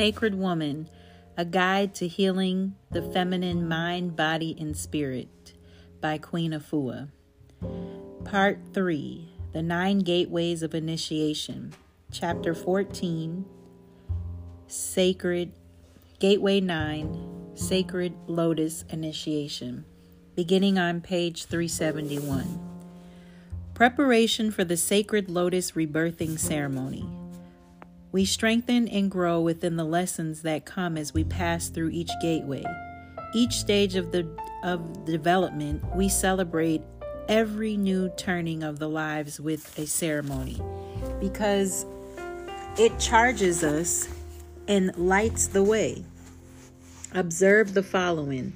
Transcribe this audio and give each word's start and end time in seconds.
Sacred 0.00 0.34
Woman 0.34 0.88
A 1.36 1.44
Guide 1.44 1.94
to 1.96 2.08
Healing 2.08 2.74
the 2.90 3.02
Feminine 3.02 3.68
Mind, 3.68 4.16
Body, 4.16 4.56
and 4.58 4.74
Spirit 4.74 5.52
by 6.00 6.16
Queen 6.16 6.52
Afua. 6.52 7.10
Part 8.24 8.60
3 8.72 9.28
The 9.52 9.60
Nine 9.60 9.98
Gateways 9.98 10.62
of 10.62 10.74
Initiation. 10.74 11.74
Chapter 12.10 12.54
14 12.54 13.44
Sacred 14.68 15.52
Gateway 16.18 16.62
9 16.62 17.50
Sacred 17.54 18.14
Lotus 18.26 18.86
Initiation. 18.88 19.84
Beginning 20.34 20.78
on 20.78 21.02
page 21.02 21.44
371. 21.44 22.58
Preparation 23.74 24.50
for 24.50 24.64
the 24.64 24.78
Sacred 24.78 25.28
Lotus 25.28 25.72
Rebirthing 25.72 26.38
Ceremony. 26.38 27.19
We 28.12 28.24
strengthen 28.24 28.88
and 28.88 29.10
grow 29.10 29.40
within 29.40 29.76
the 29.76 29.84
lessons 29.84 30.42
that 30.42 30.64
come 30.64 30.96
as 30.96 31.14
we 31.14 31.22
pass 31.22 31.68
through 31.68 31.90
each 31.90 32.10
gateway. 32.20 32.64
Each 33.34 33.52
stage 33.54 33.94
of 33.94 34.10
the 34.10 34.28
of 34.64 35.04
development, 35.04 35.84
we 35.94 36.08
celebrate 36.08 36.82
every 37.28 37.76
new 37.76 38.12
turning 38.16 38.64
of 38.64 38.80
the 38.80 38.88
lives 38.88 39.38
with 39.38 39.78
a 39.78 39.86
ceremony 39.86 40.60
because 41.20 41.86
it 42.76 42.98
charges 42.98 43.62
us 43.62 44.08
and 44.66 44.94
lights 44.96 45.46
the 45.46 45.62
way. 45.62 46.04
Observe 47.14 47.74
the 47.74 47.82
following. 47.82 48.52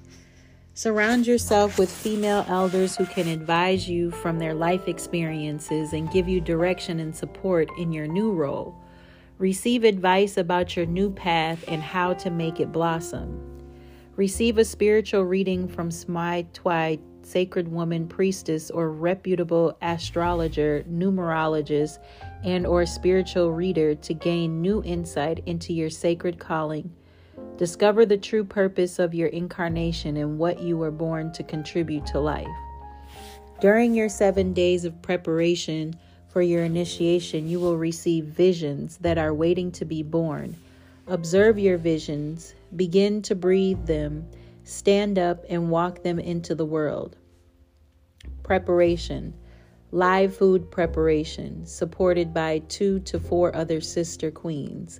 Surround 0.74 1.28
yourself 1.28 1.78
with 1.78 1.90
female 1.90 2.44
elders 2.48 2.96
who 2.96 3.06
can 3.06 3.28
advise 3.28 3.88
you 3.88 4.10
from 4.10 4.40
their 4.40 4.54
life 4.54 4.88
experiences 4.88 5.92
and 5.92 6.10
give 6.10 6.28
you 6.28 6.40
direction 6.40 6.98
and 6.98 7.14
support 7.14 7.68
in 7.78 7.92
your 7.92 8.08
new 8.08 8.32
role. 8.32 8.83
Receive 9.44 9.84
advice 9.84 10.38
about 10.38 10.74
your 10.74 10.86
new 10.86 11.10
path 11.10 11.62
and 11.68 11.82
how 11.82 12.14
to 12.14 12.30
make 12.30 12.60
it 12.60 12.72
blossom. 12.72 13.38
Receive 14.16 14.56
a 14.56 14.64
spiritual 14.64 15.26
reading 15.26 15.68
from 15.68 15.90
Smai 15.90 16.46
Tawi, 16.54 16.98
sacred 17.20 17.68
woman 17.68 18.08
priestess 18.08 18.70
or 18.70 18.90
reputable 18.90 19.76
astrologer, 19.82 20.82
numerologist, 20.90 21.98
and 22.42 22.66
or 22.66 22.86
spiritual 22.86 23.52
reader 23.52 23.94
to 23.94 24.14
gain 24.14 24.62
new 24.62 24.82
insight 24.82 25.42
into 25.44 25.74
your 25.74 25.90
sacred 25.90 26.38
calling. 26.38 26.90
Discover 27.58 28.06
the 28.06 28.16
true 28.16 28.44
purpose 28.44 28.98
of 28.98 29.12
your 29.12 29.28
incarnation 29.28 30.16
and 30.16 30.38
what 30.38 30.62
you 30.62 30.78
were 30.78 30.90
born 30.90 31.32
to 31.32 31.42
contribute 31.42 32.06
to 32.06 32.18
life. 32.18 32.48
During 33.60 33.92
your 33.92 34.08
7 34.08 34.54
days 34.54 34.86
of 34.86 35.02
preparation, 35.02 35.96
for 36.34 36.42
your 36.42 36.64
initiation, 36.64 37.46
you 37.46 37.60
will 37.60 37.76
receive 37.76 38.24
visions 38.24 38.96
that 38.96 39.18
are 39.18 39.32
waiting 39.32 39.70
to 39.70 39.84
be 39.84 40.02
born. 40.02 40.56
Observe 41.06 41.60
your 41.60 41.78
visions, 41.78 42.56
begin 42.74 43.22
to 43.22 43.36
breathe 43.36 43.86
them, 43.86 44.28
stand 44.64 45.16
up 45.16 45.44
and 45.48 45.70
walk 45.70 46.02
them 46.02 46.18
into 46.18 46.56
the 46.56 46.64
world. 46.64 47.14
Preparation 48.42 49.32
Live 49.92 50.36
food 50.36 50.72
preparation, 50.72 51.64
supported 51.66 52.34
by 52.34 52.58
two 52.66 52.98
to 52.98 53.20
four 53.20 53.54
other 53.54 53.80
sister 53.80 54.32
queens. 54.32 54.98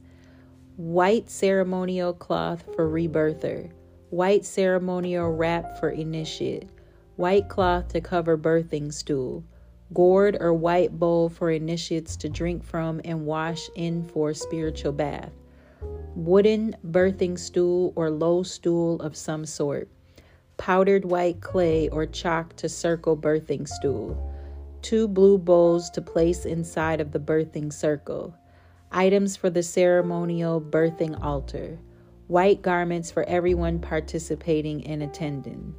White 0.77 1.29
ceremonial 1.29 2.13
cloth 2.13 2.63
for 2.77 2.89
rebirther. 2.89 3.73
White 4.11 4.45
ceremonial 4.45 5.33
wrap 5.33 5.81
for 5.81 5.91
initiate. 5.91 6.69
White 7.17 7.49
cloth 7.49 7.89
to 7.89 8.01
cover 8.01 8.39
birthing 8.39 8.93
stool 8.93 9.43
gourd 9.93 10.37
or 10.41 10.55
white 10.55 10.99
bowl 10.99 11.29
for 11.29 11.51
initiates 11.51 12.17
to 12.17 12.29
drink 12.29 12.65
from 12.65 13.01
and 13.05 13.27
wash 13.27 13.69
in 13.75 14.05
for 14.05 14.33
spiritual 14.33 14.93
bath, 14.93 15.33
wooden 16.15 16.75
birthing 16.91 17.39
stool 17.39 17.93
or 17.97 18.11
low 18.11 18.43
stool 18.43 19.01
of 19.01 19.17
some 19.17 19.45
sort, 19.45 19.89
powdered 20.57 21.05
white 21.05 21.41
clay 21.41 21.89
or 21.89 22.07
chalk 22.07 22.55
to 22.57 22.69
circle 22.69 23.17
birthing 23.17 23.69
stool, 23.69 24.33
two 24.81 25.07
blue 25.07 25.39
bowls 25.39 25.91
to 25.91 26.01
place 26.01 26.45
inside 26.45 27.01
of 27.01 27.13
the 27.13 27.21
birthing 27.21 27.73
circle, 27.73 28.35
items 28.91 29.37
for 29.37 29.51
the 29.51 29.63
ceremonial 29.63 30.61
birthing 30.61 31.21
altar, 31.23 31.79
white 32.29 32.63
garments 32.63 33.11
for 33.11 33.25
everyone 33.25 33.79
participating 33.79 34.87
and 34.87 35.03
attending. 35.03 35.75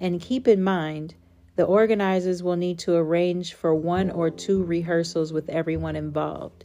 And 0.00 0.20
keep 0.20 0.46
in 0.46 0.62
mind, 0.62 1.14
the 1.58 1.64
organizers 1.64 2.40
will 2.40 2.54
need 2.54 2.78
to 2.78 2.94
arrange 2.94 3.52
for 3.52 3.74
one 3.74 4.12
or 4.12 4.30
two 4.30 4.62
rehearsals 4.62 5.32
with 5.32 5.50
everyone 5.50 5.96
involved. 5.96 6.64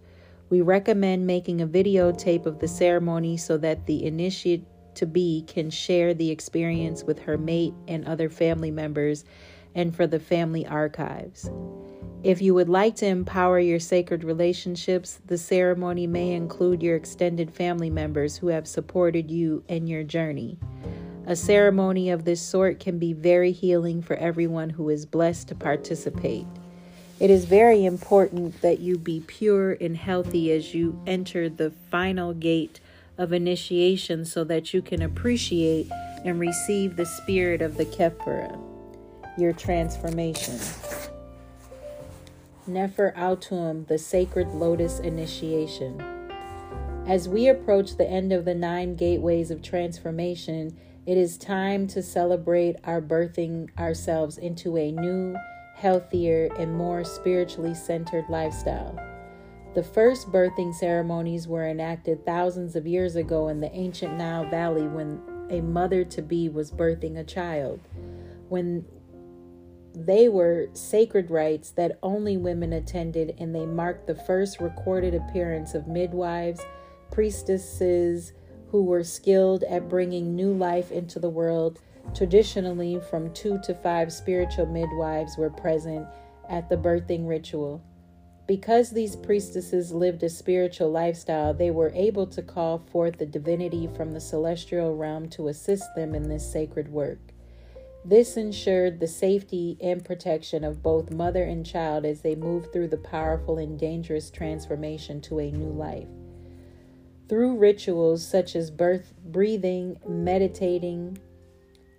We 0.52 0.62
recommend 0.62 1.26
making 1.26 1.62
a 1.62 1.68
videotape 1.68 2.46
of 2.46 2.60
the 2.60 2.68
ceremony 2.68 3.38
so 3.38 3.58
that 3.58 3.88
the 3.88 4.06
initiate 4.06 4.64
to 4.94 5.08
be 5.08 5.46
can 5.48 5.72
share 5.72 6.14
the 6.14 6.30
experience 6.30 7.04
with 7.04 7.18
her 7.18 7.40
mate 7.40 7.74
and 7.88 8.06
other 8.06 8.30
family 8.30 8.70
members 8.70 9.26
and 9.74 9.96
for 9.96 10.06
the 10.06 10.20
family 10.20 10.68
archives. 10.68 11.50
If 12.22 12.40
you 12.40 12.54
would 12.54 12.70
like 12.70 12.96
to 12.98 13.08
empower 13.08 13.58
your 13.58 13.80
sacred 13.80 14.24
relationships, 14.24 15.20
the 15.26 15.40
ceremony 15.40 16.06
may 16.06 16.34
include 16.34 16.84
your 16.84 16.98
extended 16.98 17.52
family 17.52 17.90
members 17.90 18.38
who 18.38 18.50
have 18.50 18.68
supported 18.68 19.32
you 19.32 19.64
in 19.68 19.88
your 19.88 20.04
journey. 20.04 20.60
A 21.26 21.36
ceremony 21.38 22.10
of 22.10 22.26
this 22.26 22.42
sort 22.42 22.82
can 22.82 23.00
be 23.00 23.14
very 23.14 23.54
healing 23.54 24.02
for 24.02 24.16
everyone 24.18 24.72
who 24.72 24.90
is 24.90 25.06
blessed 25.06 25.48
to 25.48 25.56
participate. 25.56 26.46
It 27.20 27.30
is 27.30 27.46
very 27.46 27.86
important 27.86 28.62
that 28.62 28.80
you 28.80 28.98
be 28.98 29.22
pure 29.26 29.78
and 29.80 29.96
healthy 29.96 30.52
as 30.52 30.74
you 30.74 31.02
enter 31.08 31.48
the 31.48 31.72
final 31.90 32.34
gate 32.34 32.82
of 33.18 33.32
initiation 33.32 34.26
so 34.26 34.44
that 34.44 34.74
you 34.74 34.82
can 34.82 35.02
appreciate 35.02 35.90
and 36.26 36.42
receive 36.42 36.98
the 36.98 37.06
spirit 37.06 37.62
of 37.62 37.78
the 37.78 37.86
Khepera, 37.86 38.60
your 39.38 39.54
transformation. 39.54 40.60
Nefer 42.68 43.14
Autum, 43.16 43.88
the 43.88 43.98
sacred 43.98 44.50
lotus 44.50 45.00
initiation. 45.00 46.04
As 47.08 47.30
we 47.30 47.48
approach 47.48 47.96
the 47.96 48.10
end 48.10 48.34
of 48.34 48.44
the 48.44 48.56
nine 48.56 48.96
gateways 48.96 49.52
of 49.52 49.62
transformation, 49.62 50.78
it 51.06 51.18
is 51.18 51.38
time 51.38 51.88
to 51.88 52.02
celebrate 52.02 52.78
our 52.86 53.02
birthing 53.02 53.70
ourselves 53.78 54.38
into 54.38 54.78
a 54.78 54.92
new, 54.92 55.36
healthier, 55.76 56.50
and 56.58 56.74
more 56.74 57.04
spiritually 57.04 57.74
centered 57.74 58.26
lifestyle. 58.30 58.98
The 59.74 59.84
first 59.84 60.32
birthing 60.32 60.74
ceremonies 60.74 61.48
were 61.48 61.68
enacted 61.68 62.26
thousands 62.26 62.76
of 62.76 62.88
years 62.88 63.16
ago 63.16 63.48
in 63.50 63.60
the 63.60 63.74
ancient 63.74 64.18
Nile 64.18 64.46
Valley 64.46 64.88
when 64.88 65.22
a 65.50 65.62
mother 65.62 66.06
to 66.06 66.22
be 66.22 66.48
was 66.48 66.72
birthing 66.72 67.18
a 67.18 67.24
child. 67.24 67.80
When 68.50 68.86
they 69.96 70.30
were 70.30 70.70
sacred 70.74 71.30
rites 71.30 71.72
that 71.72 72.00
only 72.02 72.38
women 72.38 72.74
attended, 72.74 73.36
and 73.40 73.54
they 73.54 73.66
marked 73.66 74.08
the 74.08 74.16
first 74.16 74.60
recorded 74.60 75.14
appearance 75.14 75.74
of 75.74 75.88
midwives, 75.88 76.62
priestesses, 77.12 78.34
who 78.74 78.84
were 78.84 79.04
skilled 79.04 79.62
at 79.66 79.88
bringing 79.88 80.36
new 80.36 80.52
life 80.52 80.92
into 80.92 81.20
the 81.20 81.30
world. 81.30 81.80
Traditionally, 82.16 83.00
from 83.08 83.32
two 83.32 83.60
to 83.66 83.76
five 83.76 84.12
spiritual 84.12 84.66
midwives 84.66 85.38
were 85.38 85.52
present 85.52 86.08
at 86.50 86.70
the 86.70 86.76
birthing 86.76 87.28
ritual. 87.28 87.84
Because 88.48 88.90
these 88.90 89.16
priestesses 89.16 89.92
lived 89.92 90.24
a 90.24 90.30
spiritual 90.30 90.90
lifestyle, 90.90 91.54
they 91.54 91.70
were 91.70 91.92
able 91.94 92.26
to 92.26 92.42
call 92.42 92.80
forth 92.80 93.20
the 93.20 93.28
divinity 93.28 93.88
from 93.96 94.12
the 94.12 94.20
celestial 94.20 94.98
realm 94.98 95.30
to 95.30 95.50
assist 95.50 95.94
them 95.96 96.16
in 96.16 96.28
this 96.28 96.52
sacred 96.52 96.90
work. 96.90 97.20
This 98.04 98.38
ensured 98.38 99.00
the 99.00 99.08
safety 99.08 99.78
and 99.82 100.04
protection 100.04 100.64
of 100.64 100.82
both 100.82 101.12
mother 101.12 101.44
and 101.44 101.64
child 101.64 102.06
as 102.06 102.22
they 102.22 102.34
moved 102.34 102.74
through 102.74 102.88
the 102.88 102.98
powerful 102.98 103.60
and 103.60 103.78
dangerous 103.78 104.32
transformation 104.32 105.22
to 105.22 105.40
a 105.40 105.52
new 105.52 105.70
life. 105.70 106.08
Through 107.30 107.58
rituals 107.58 108.26
such 108.26 108.56
as 108.56 108.70
birth, 108.70 109.14
breathing, 109.26 109.98
meditating, 110.08 111.18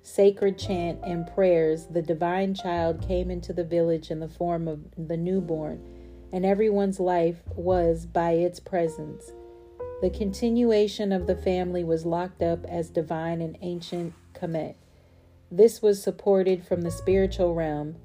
sacred 0.03 0.59
chant, 0.59 1.01
and 1.03 1.27
prayers, 1.27 1.87
the 1.87 2.03
divine 2.03 2.55
child 2.55 3.01
came 3.01 3.31
into 3.31 3.53
the 3.53 3.65
village 3.65 4.11
in 4.11 4.21
the 4.21 4.29
form 4.29 4.69
of 4.69 4.81
the 4.99 5.17
newborn, 5.17 5.83
and 6.33 6.45
everyone's 6.45 7.01
life 7.01 7.43
was 7.57 8.05
by 8.05 8.33
its 8.33 8.61
presence. 8.61 9.33
The 10.03 10.11
continuation 10.11 11.11
of 11.11 11.27
the 11.27 11.37
family 11.37 11.85
was 11.85 12.05
locked 12.05 12.43
up 12.43 12.67
as 12.67 12.91
divine 12.91 13.41
and 13.41 13.57
ancient 13.63 14.13
Kemet. 14.35 14.75
This 15.51 15.81
was 15.81 16.03
supported 16.03 16.67
from 16.67 16.83
the 16.83 16.91
spiritual 16.91 17.55
realm. 17.55 17.97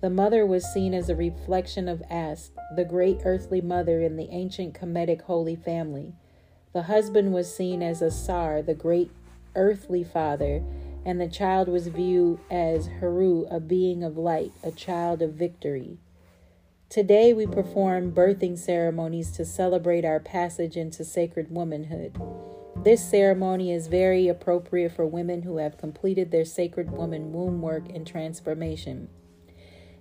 The 0.00 0.10
mother 0.10 0.46
was 0.46 0.72
seen 0.72 0.94
as 0.94 1.08
a 1.08 1.16
reflection 1.16 1.88
of 1.88 2.02
Ast, 2.08 2.52
the 2.76 2.84
great 2.84 3.22
earthly 3.24 3.60
mother 3.60 4.00
in 4.00 4.14
the 4.14 4.28
ancient 4.30 4.74
Kemetic 4.74 5.22
holy 5.22 5.56
family. 5.56 6.14
The 6.72 6.82
husband 6.82 7.32
was 7.32 7.54
seen 7.54 7.82
as 7.82 8.02
Asar, 8.02 8.62
the 8.62 8.74
great 8.74 9.10
earthly 9.54 10.04
father, 10.04 10.62
and 11.04 11.20
the 11.20 11.28
child 11.28 11.68
was 11.68 11.88
viewed 11.88 12.38
as 12.50 12.86
Heru, 12.86 13.46
a 13.50 13.60
being 13.60 14.04
of 14.04 14.18
light, 14.18 14.52
a 14.62 14.70
child 14.70 15.22
of 15.22 15.32
victory. 15.32 15.98
Today 16.90 17.32
we 17.32 17.46
perform 17.46 18.12
birthing 18.12 18.58
ceremonies 18.58 19.30
to 19.32 19.44
celebrate 19.44 20.04
our 20.04 20.20
passage 20.20 20.76
into 20.76 21.04
sacred 21.04 21.50
womanhood. 21.50 22.20
This 22.84 23.04
ceremony 23.04 23.72
is 23.72 23.88
very 23.88 24.28
appropriate 24.28 24.92
for 24.92 25.06
women 25.06 25.42
who 25.42 25.56
have 25.56 25.78
completed 25.78 26.30
their 26.30 26.44
sacred 26.44 26.90
woman 26.90 27.32
womb 27.32 27.60
work 27.60 27.88
and 27.88 28.06
transformation. 28.06 29.08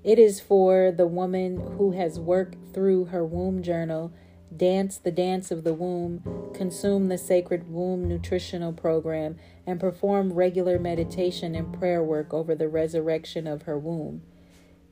It 0.04 0.20
is 0.20 0.40
for 0.40 0.92
the 0.92 1.08
woman 1.08 1.76
who 1.78 1.92
has 1.92 2.20
worked 2.20 2.56
through 2.74 3.06
her 3.06 3.26
womb 3.26 3.64
journal, 3.64 4.14
danced 4.56 5.04
the 5.04 5.12
dance 5.12 5.52
of 5.52 5.64
the 5.64 5.74
womb, 5.74 6.52
consume 6.54 7.08
the 7.08 7.18
sacred 7.18 7.70
womb 7.70 8.08
nutritional 8.08 8.74
program, 8.74 9.38
and 9.66 9.80
perform 9.80 10.34
regular 10.34 10.80
meditation 10.80 11.56
and 11.56 11.78
prayer 11.78 12.04
work 12.04 12.34
over 12.34 12.56
the 12.56 12.70
resurrection 12.70 13.48
of 13.48 13.64
her 13.64 13.78
womb. 13.78 14.22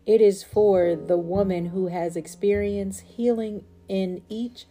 It 0.05 0.21
is 0.21 0.43
for 0.43 0.95
the 0.95 1.17
woman 1.17 1.67
who 1.67 1.87
has 1.87 2.15
experienced 2.15 3.01
healing 3.01 3.63
in 3.87 4.21
each 4.29 4.65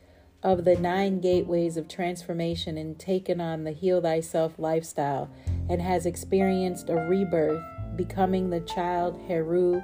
of 0.44 0.64
the 0.64 0.76
nine 0.76 1.20
gateways 1.20 1.76
of 1.76 1.88
transformation 1.88 2.76
and 2.76 2.98
taken 2.98 3.40
on 3.40 3.64
the 3.64 3.72
Heal 3.72 4.02
Thyself 4.02 4.58
lifestyle 4.58 5.30
and 5.69 5.80
has 5.80 6.04
experienced 6.04 6.90
a 6.90 6.94
rebirth, 6.94 7.62
becoming 7.96 8.50
the 8.50 8.60
child 8.60 9.19
Heru, 9.26 9.82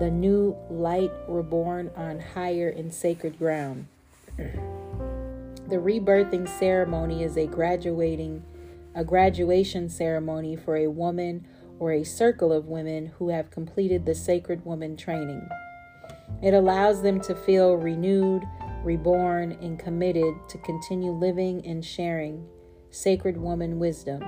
the 0.00 0.10
new 0.10 0.56
light 0.68 1.12
reborn 1.28 1.90
on 1.96 2.18
higher 2.18 2.68
and 2.68 2.92
sacred 2.92 3.38
ground. 3.38 3.86
The 5.68 5.76
rebirthing 5.76 6.48
ceremony 6.58 7.22
is 7.22 7.36
a 7.36 7.46
graduating 7.46 8.42
a 8.94 9.04
graduation 9.04 9.88
ceremony 9.88 10.56
for 10.56 10.76
a 10.76 10.88
woman 10.88 11.46
or 11.78 11.92
a 11.92 12.04
circle 12.04 12.52
of 12.52 12.66
women 12.66 13.06
who 13.18 13.28
have 13.28 13.50
completed 13.50 14.04
the 14.04 14.14
sacred 14.14 14.64
woman 14.64 14.96
training. 14.96 15.48
It 16.42 16.54
allows 16.54 17.02
them 17.02 17.20
to 17.22 17.34
feel 17.34 17.74
renewed, 17.74 18.42
reborn, 18.82 19.52
and 19.60 19.78
committed 19.78 20.34
to 20.48 20.58
continue 20.58 21.12
living 21.12 21.64
and 21.66 21.84
sharing 21.84 22.46
sacred 22.90 23.36
woman 23.36 23.78
wisdom. 23.78 24.22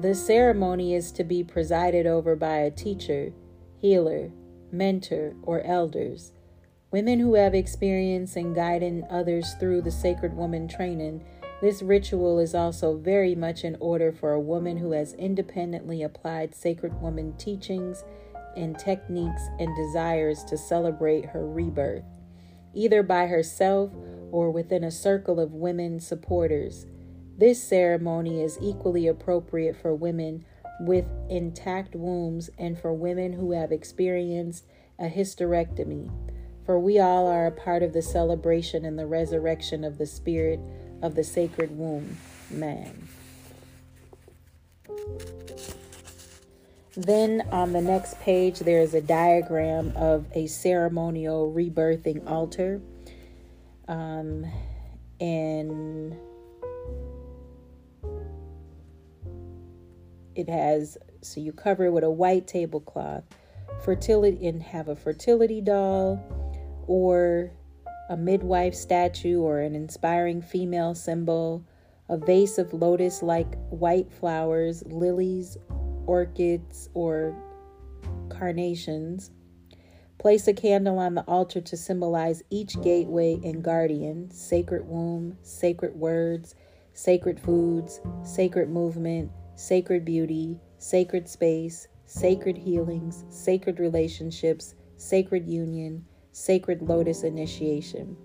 The 0.00 0.14
ceremony 0.14 0.94
is 0.94 1.10
to 1.12 1.24
be 1.24 1.42
presided 1.42 2.06
over 2.06 2.36
by 2.36 2.58
a 2.58 2.70
teacher, 2.70 3.32
healer, 3.78 4.30
mentor, 4.70 5.34
or 5.42 5.62
elders. 5.62 6.32
Women 6.90 7.20
who 7.20 7.34
have 7.34 7.54
experience 7.54 8.36
in 8.36 8.54
guiding 8.54 9.04
others 9.10 9.54
through 9.54 9.82
the 9.82 9.90
sacred 9.90 10.34
woman 10.34 10.68
training. 10.68 11.24
This 11.60 11.82
ritual 11.82 12.38
is 12.38 12.54
also 12.54 12.96
very 12.96 13.34
much 13.34 13.64
in 13.64 13.76
order 13.80 14.12
for 14.12 14.32
a 14.32 14.40
woman 14.40 14.76
who 14.76 14.92
has 14.92 15.12
independently 15.14 16.02
applied 16.02 16.54
sacred 16.54 17.00
woman 17.00 17.36
teachings 17.36 18.04
and 18.56 18.78
techniques 18.78 19.42
and 19.58 19.74
desires 19.76 20.44
to 20.44 20.56
celebrate 20.56 21.26
her 21.26 21.46
rebirth 21.46 22.04
either 22.74 23.02
by 23.02 23.26
herself 23.26 23.90
or 24.30 24.50
within 24.50 24.84
a 24.84 24.90
circle 24.90 25.40
of 25.40 25.52
women 25.52 26.00
supporters. 26.00 26.86
This 27.36 27.62
ceremony 27.62 28.42
is 28.42 28.58
equally 28.60 29.06
appropriate 29.06 29.76
for 29.76 29.94
women 29.94 30.44
with 30.80 31.06
intact 31.28 31.94
wombs 31.94 32.50
and 32.58 32.78
for 32.78 32.92
women 32.92 33.32
who 33.32 33.52
have 33.52 33.72
experienced 33.72 34.66
a 34.98 35.08
hysterectomy, 35.08 36.10
for 36.68 36.78
we 36.78 36.98
all 36.98 37.26
are 37.26 37.46
a 37.46 37.50
part 37.50 37.82
of 37.82 37.94
the 37.94 38.02
celebration 38.02 38.84
and 38.84 38.98
the 38.98 39.06
resurrection 39.06 39.84
of 39.84 39.96
the 39.96 40.04
spirit 40.04 40.60
of 41.00 41.14
the 41.14 41.24
sacred 41.24 41.70
womb, 41.70 42.18
man. 42.50 43.08
Then 46.94 47.48
on 47.50 47.72
the 47.72 47.80
next 47.80 48.20
page, 48.20 48.58
there 48.58 48.82
is 48.82 48.92
a 48.92 49.00
diagram 49.00 49.94
of 49.96 50.26
a 50.34 50.46
ceremonial 50.46 51.50
rebirthing 51.50 52.28
altar. 52.28 52.82
Um, 53.88 54.44
and 55.18 56.18
it 60.34 60.50
has, 60.50 60.98
so 61.22 61.40
you 61.40 61.52
cover 61.52 61.86
it 61.86 61.92
with 61.92 62.04
a 62.04 62.10
white 62.10 62.46
tablecloth, 62.46 63.24
fertility, 63.82 64.46
and 64.46 64.62
have 64.62 64.88
a 64.88 64.96
fertility 64.96 65.62
doll 65.62 66.38
or 66.88 67.52
a 68.08 68.16
midwife 68.16 68.74
statue 68.74 69.40
or 69.40 69.60
an 69.60 69.76
inspiring 69.76 70.42
female 70.42 70.94
symbol, 70.94 71.64
a 72.08 72.16
vase 72.16 72.58
of 72.58 72.72
lotus 72.72 73.22
like 73.22 73.54
white 73.68 74.10
flowers, 74.10 74.82
lilies, 74.86 75.56
orchids, 76.06 76.88
or 76.94 77.36
carnations. 78.30 79.30
Place 80.18 80.48
a 80.48 80.54
candle 80.54 80.98
on 80.98 81.14
the 81.14 81.22
altar 81.28 81.60
to 81.60 81.76
symbolize 81.76 82.42
each 82.50 82.80
gateway 82.82 83.38
and 83.44 83.62
guardian 83.62 84.30
sacred 84.30 84.88
womb, 84.88 85.36
sacred 85.42 85.94
words, 85.94 86.54
sacred 86.94 87.38
foods, 87.38 88.00
sacred 88.24 88.70
movement, 88.70 89.30
sacred 89.54 90.04
beauty, 90.04 90.58
sacred 90.78 91.28
space, 91.28 91.86
sacred 92.06 92.56
healings, 92.56 93.24
sacred 93.28 93.78
relationships, 93.78 94.74
sacred 94.96 95.46
union, 95.46 96.04
sacred 96.32 96.82
lotus 96.82 97.22
initiation. 97.22 98.16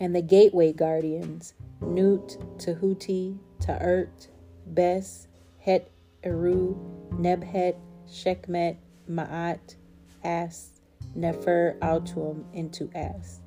And 0.00 0.14
the 0.14 0.22
gateway 0.22 0.72
guardians 0.72 1.54
Nut, 1.80 2.36
Tahuti, 2.58 3.38
Ta'ert, 3.60 4.28
Bes, 4.66 5.28
Het 5.60 5.90
Eru, 6.22 6.76
Nebhet, 7.12 7.76
Shekmet, 8.08 8.76
Ma'at, 9.08 9.76
As, 10.22 10.80
Nefer, 11.14 11.76
Altuum 11.80 12.44
into 12.52 12.90
As. 12.94 13.40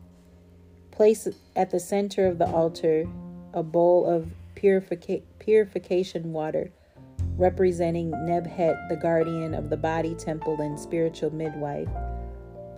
Place 0.91 1.27
at 1.55 1.71
the 1.71 1.79
center 1.79 2.27
of 2.27 2.37
the 2.37 2.47
altar 2.47 3.07
a 3.53 3.63
bowl 3.63 4.05
of 4.05 4.29
purifica- 4.55 5.23
purification 5.39 6.31
water 6.33 6.71
representing 7.37 8.11
Nebhet, 8.11 8.89
the 8.89 8.95
guardian 8.95 9.53
of 9.53 9.69
the 9.69 9.77
body 9.77 10.15
temple 10.15 10.59
and 10.59 10.79
spiritual 10.79 11.31
midwife, 11.31 11.89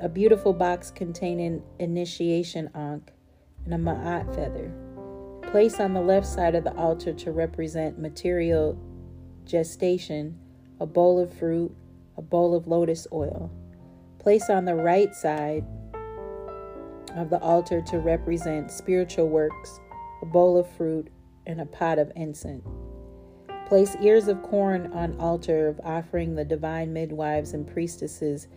a 0.02 0.08
beautiful 0.08 0.54
box 0.54 0.92
containing 0.92 1.62
initiation 1.80 2.70
ankh, 2.74 3.12
and 3.66 3.74
a 3.74 3.78
ma'at 3.78 4.34
feather. 4.34 4.72
Place 5.52 5.80
on 5.80 5.94
the 5.94 6.02
left 6.02 6.26
side 6.26 6.56
of 6.56 6.64
the 6.64 6.74
altar 6.76 7.12
to 7.14 7.32
represent 7.32 8.00
material 8.00 8.78
gestation, 9.46 10.38
a 10.80 10.86
bowl 10.86 11.20
of 11.20 11.34
fruit, 11.34 11.76
a 12.18 12.22
bowl 12.22 12.56
of 12.56 12.68
lotus 12.68 13.08
oil. 13.12 13.52
Place 14.20 14.50
on 14.50 14.66
the 14.66 14.76
right 14.76 15.14
side 15.14 15.66
of 17.16 17.30
the 17.30 17.40
altar 17.40 17.82
to 17.82 18.00
represent 18.00 18.72
spiritual 18.72 19.28
works, 19.28 19.80
a 20.22 20.26
bowl 20.26 20.58
of 20.58 20.70
fruit, 20.78 21.10
and 21.46 21.60
a 21.60 21.66
pot 21.66 22.00
of 22.00 22.12
incense. 22.16 22.66
Place 23.68 23.96
ears 24.02 24.28
of 24.28 24.42
corn 24.44 24.92
on 24.94 25.20
altar 25.20 25.68
of 25.68 25.80
offering 25.84 26.36
the 26.36 26.46
divine 26.46 26.94
midwives 26.94 27.54
and 27.54 27.68
priestesses 27.68 28.48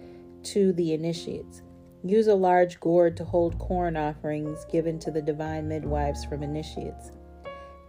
to 0.45 0.73
the 0.73 0.93
initiates. 0.93 1.63
Use 2.05 2.27
a 2.27 2.35
large 2.35 2.81
gourd 2.81 3.17
to 3.17 3.25
hold 3.25 3.59
corn 3.59 3.97
offerings 3.97 4.65
given 4.71 4.99
to 4.99 5.11
the 5.11 5.23
divine 5.23 5.69
midwives 5.69 6.25
from 6.25 6.43
initiates. 6.43 7.13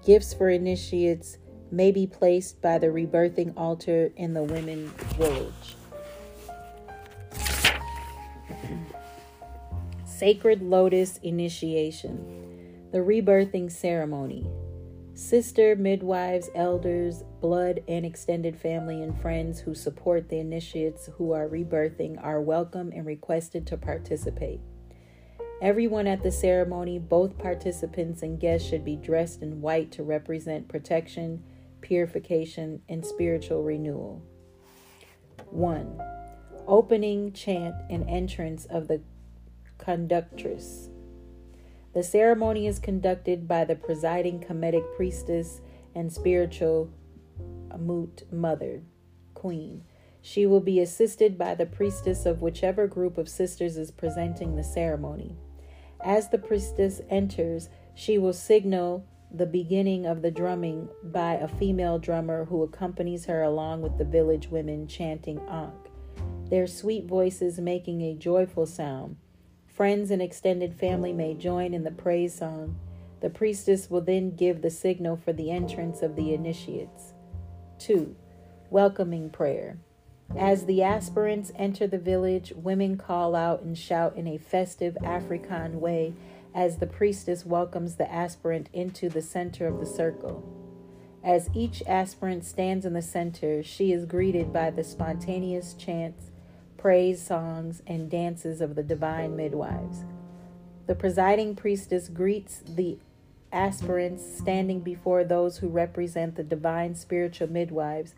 Gifts 0.05 0.33
for 0.33 0.49
initiates 0.49 1.37
may 1.71 1.91
be 1.91 2.05
placed 2.05 2.61
by 2.61 2.77
the 2.77 2.87
rebirthing 2.87 3.53
altar 3.57 4.11
in 4.15 4.33
the 4.33 4.43
women's 4.43 4.91
village. 5.15 5.75
Sacred 10.05 10.61
Lotus 10.61 11.17
Initiation, 11.23 12.87
the 12.91 12.99
rebirthing 12.99 13.71
ceremony. 13.71 14.45
Sister, 15.15 15.75
midwives, 15.75 16.49
elders, 16.55 17.23
blood, 17.39 17.83
and 17.87 18.03
extended 18.03 18.57
family 18.57 19.03
and 19.03 19.19
friends 19.21 19.59
who 19.59 19.75
support 19.75 20.27
the 20.27 20.39
initiates 20.39 21.07
who 21.17 21.31
are 21.33 21.47
rebirthing 21.47 22.17
are 22.23 22.41
welcome 22.41 22.91
and 22.91 23.05
requested 23.05 23.67
to 23.67 23.77
participate. 23.77 24.59
Everyone 25.61 26.07
at 26.07 26.23
the 26.23 26.31
ceremony, 26.31 26.97
both 26.97 27.37
participants 27.37 28.23
and 28.23 28.39
guests, 28.39 28.67
should 28.67 28.83
be 28.83 28.95
dressed 28.95 29.43
in 29.43 29.61
white 29.61 29.91
to 29.91 30.03
represent 30.03 30.67
protection, 30.67 31.43
purification, 31.81 32.81
and 32.89 33.05
spiritual 33.05 33.61
renewal. 33.61 34.23
1. 35.51 36.01
Opening 36.67 37.33
chant 37.33 37.75
and 37.87 38.09
entrance 38.09 38.65
of 38.65 38.87
the 38.87 38.99
conductress. 39.77 40.89
The 41.93 42.03
ceremony 42.03 42.65
is 42.65 42.79
conducted 42.79 43.47
by 43.47 43.65
the 43.65 43.75
presiding 43.75 44.39
Kemetic 44.39 44.95
priestess 44.95 45.61
and 45.93 46.11
spiritual 46.11 46.89
Amut 47.69 48.31
mother, 48.31 48.81
queen. 49.33 49.83
She 50.21 50.45
will 50.45 50.61
be 50.61 50.79
assisted 50.79 51.37
by 51.37 51.53
the 51.53 51.65
priestess 51.65 52.25
of 52.25 52.41
whichever 52.41 52.87
group 52.87 53.17
of 53.17 53.29
sisters 53.29 53.77
is 53.77 53.91
presenting 53.91 54.55
the 54.55 54.63
ceremony. 54.63 55.35
As 56.03 56.29
the 56.29 56.37
priestess 56.37 57.01
enters, 57.09 57.69
she 57.93 58.17
will 58.17 58.33
signal 58.33 59.05
the 59.31 59.45
beginning 59.45 60.05
of 60.05 60.21
the 60.21 60.31
drumming 60.31 60.89
by 61.03 61.33
a 61.33 61.47
female 61.47 61.99
drummer 61.99 62.45
who 62.45 62.63
accompanies 62.63 63.25
her 63.25 63.41
along 63.41 63.81
with 63.81 63.97
the 63.97 64.05
village 64.05 64.47
women 64.49 64.87
chanting 64.87 65.39
Ankh, 65.49 65.89
their 66.49 66.67
sweet 66.67 67.05
voices 67.05 67.59
making 67.59 68.01
a 68.01 68.15
joyful 68.15 68.65
sound. 68.65 69.17
Friends 69.73 70.11
and 70.11 70.21
extended 70.21 70.75
family 70.75 71.13
may 71.13 71.33
join 71.33 71.73
in 71.73 71.83
the 71.83 71.89
praise 71.89 72.35
song. 72.35 72.77
The 73.21 73.31
priestess 73.31 73.89
will 73.89 74.01
then 74.01 74.35
give 74.35 74.61
the 74.61 74.69
signal 74.69 75.17
for 75.17 75.33
the 75.33 75.49
entrance 75.49 76.03
of 76.03 76.15
the 76.15 76.31
initiates. 76.31 77.13
2. 77.79 78.15
Welcoming 78.69 79.31
prayer. 79.31 79.79
As 80.37 80.67
the 80.67 80.83
aspirants 80.83 81.51
enter 81.55 81.87
the 81.87 81.97
village, 81.97 82.53
women 82.55 82.97
call 82.97 83.33
out 83.33 83.63
and 83.63 83.75
shout 83.75 84.15
in 84.15 84.27
a 84.27 84.37
festive 84.37 84.95
African 85.03 85.81
way 85.81 86.13
as 86.53 86.77
the 86.77 86.85
priestess 86.85 87.43
welcomes 87.43 87.95
the 87.95 88.11
aspirant 88.11 88.69
into 88.73 89.09
the 89.09 89.23
center 89.23 89.65
of 89.65 89.79
the 89.79 89.87
circle. 89.87 90.43
As 91.23 91.49
each 91.55 91.81
aspirant 91.87 92.45
stands 92.45 92.85
in 92.85 92.93
the 92.93 93.01
center, 93.01 93.63
she 93.63 93.91
is 93.91 94.05
greeted 94.05 94.53
by 94.53 94.69
the 94.69 94.83
spontaneous 94.83 95.73
chants, 95.73 96.29
praise 96.83 97.25
songs, 97.25 97.81
and 97.87 98.11
dances 98.11 98.59
of 98.59 98.75
the 98.75 98.83
divine 98.83 99.37
midwives. 99.37 100.03
The 100.85 100.93
presiding 100.93 101.55
priestess 101.55 102.09
greets 102.09 102.61
the 102.67 102.97
aspirants 103.53 104.21
standing 104.37 104.81
before 104.81 105.23
those 105.23 105.59
who 105.59 105.69
represent 105.69 106.35
the 106.35 106.43
divine 106.43 106.93
spiritual 106.93 107.49
midwives. 107.49 108.15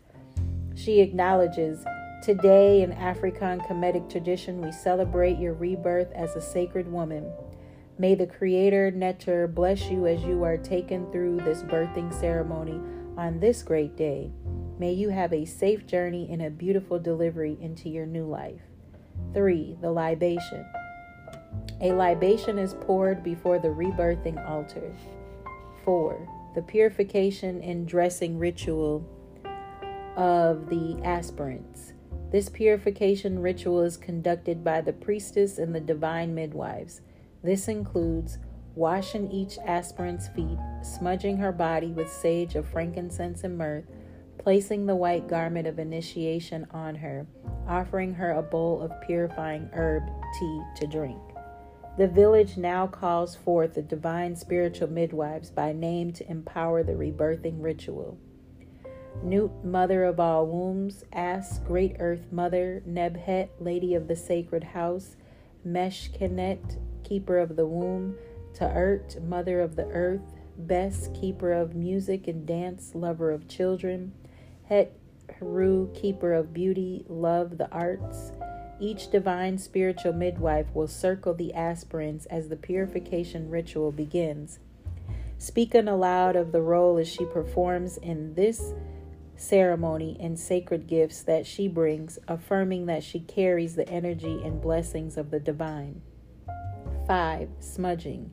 She 0.74 0.98
acknowledges, 0.98 1.84
Today 2.24 2.82
in 2.82 2.90
African 2.90 3.60
Kemetic 3.60 4.10
tradition, 4.10 4.60
we 4.60 4.72
celebrate 4.72 5.38
your 5.38 5.54
rebirth 5.54 6.10
as 6.10 6.34
a 6.34 6.40
sacred 6.40 6.90
woman. 6.90 7.30
May 7.98 8.16
the 8.16 8.26
Creator 8.26 8.90
Neter 8.90 9.46
bless 9.46 9.88
you 9.88 10.08
as 10.08 10.24
you 10.24 10.42
are 10.42 10.56
taken 10.56 11.08
through 11.12 11.36
this 11.36 11.62
birthing 11.62 12.12
ceremony 12.18 12.80
on 13.16 13.38
this 13.38 13.62
great 13.62 13.96
day. 13.96 14.32
May 14.78 14.92
you 14.92 15.08
have 15.08 15.32
a 15.32 15.46
safe 15.46 15.86
journey 15.86 16.28
and 16.30 16.42
a 16.42 16.50
beautiful 16.50 16.98
delivery 16.98 17.56
into 17.60 17.88
your 17.88 18.04
new 18.04 18.26
life. 18.26 18.60
3. 19.32 19.78
The 19.80 19.90
libation. 19.90 20.66
A 21.80 21.92
libation 21.92 22.58
is 22.58 22.74
poured 22.74 23.22
before 23.22 23.58
the 23.58 23.68
rebirthing 23.68 24.46
altar. 24.46 24.94
4. 25.84 26.28
The 26.54 26.62
purification 26.62 27.62
and 27.62 27.88
dressing 27.88 28.38
ritual 28.38 29.08
of 30.16 30.68
the 30.68 31.00
aspirants. 31.04 31.94
This 32.30 32.48
purification 32.50 33.38
ritual 33.38 33.80
is 33.82 33.96
conducted 33.96 34.62
by 34.62 34.82
the 34.82 34.92
priestess 34.92 35.58
and 35.58 35.74
the 35.74 35.80
divine 35.80 36.34
midwives. 36.34 37.00
This 37.42 37.68
includes 37.68 38.38
washing 38.74 39.30
each 39.30 39.56
aspirant's 39.64 40.28
feet, 40.28 40.58
smudging 40.82 41.38
her 41.38 41.52
body 41.52 41.92
with 41.92 42.12
sage 42.12 42.56
of 42.56 42.68
frankincense 42.68 43.42
and 43.42 43.56
myrrh, 43.56 43.84
placing 44.46 44.86
the 44.86 44.94
white 44.94 45.26
garment 45.26 45.66
of 45.66 45.80
initiation 45.80 46.64
on 46.70 46.94
her, 46.94 47.26
offering 47.66 48.14
her 48.14 48.30
a 48.30 48.40
bowl 48.40 48.80
of 48.80 48.92
purifying 49.04 49.68
herb 49.72 50.04
tea 50.38 50.62
to 50.76 50.86
drink. 50.86 51.20
The 51.98 52.06
village 52.06 52.56
now 52.56 52.86
calls 52.86 53.34
forth 53.34 53.74
the 53.74 53.82
divine 53.82 54.36
spiritual 54.36 54.86
midwives 54.86 55.50
by 55.50 55.72
name 55.72 56.12
to 56.12 56.30
empower 56.30 56.84
the 56.84 56.92
rebirthing 56.92 57.60
ritual. 57.60 58.18
Nut, 59.20 59.64
Mother 59.64 60.04
of 60.04 60.20
all 60.20 60.46
wombs, 60.46 61.02
As, 61.12 61.58
Great 61.66 61.96
Earth 61.98 62.30
Mother, 62.30 62.84
Nebhet, 62.88 63.48
Lady 63.58 63.96
of 63.96 64.06
the 64.06 64.14
Sacred 64.14 64.62
House, 64.62 65.16
Meshkenet, 65.66 66.78
keeper 67.02 67.40
of 67.40 67.56
the 67.56 67.66
womb, 67.66 68.14
Ta'ert, 68.54 69.20
mother 69.24 69.60
of 69.60 69.74
the 69.74 69.86
earth, 69.86 70.34
Bes, 70.56 71.10
keeper 71.20 71.50
of 71.50 71.74
music 71.74 72.28
and 72.28 72.46
dance, 72.46 72.94
lover 72.94 73.32
of 73.32 73.48
children, 73.48 74.12
Het, 74.68 74.92
Heru, 75.38 75.92
keeper 75.92 76.32
of 76.32 76.52
beauty, 76.52 77.04
love 77.08 77.58
the 77.58 77.70
arts. 77.70 78.32
Each 78.78 79.10
divine 79.10 79.58
spiritual 79.58 80.12
midwife 80.12 80.66
will 80.74 80.88
circle 80.88 81.34
the 81.34 81.54
aspirants 81.54 82.26
as 82.26 82.48
the 82.48 82.56
purification 82.56 83.48
ritual 83.48 83.92
begins. 83.92 84.58
Speaking 85.38 85.88
aloud 85.88 86.36
of 86.36 86.52
the 86.52 86.62
role 86.62 86.98
as 86.98 87.08
she 87.08 87.24
performs 87.26 87.96
in 87.98 88.34
this 88.34 88.72
ceremony 89.36 90.16
and 90.18 90.38
sacred 90.38 90.86
gifts 90.86 91.22
that 91.22 91.46
she 91.46 91.68
brings, 91.68 92.18
affirming 92.26 92.86
that 92.86 93.04
she 93.04 93.20
carries 93.20 93.76
the 93.76 93.88
energy 93.88 94.40
and 94.44 94.60
blessings 94.60 95.16
of 95.16 95.30
the 95.30 95.40
divine. 95.40 96.02
5. 97.06 97.48
Smudging. 97.60 98.32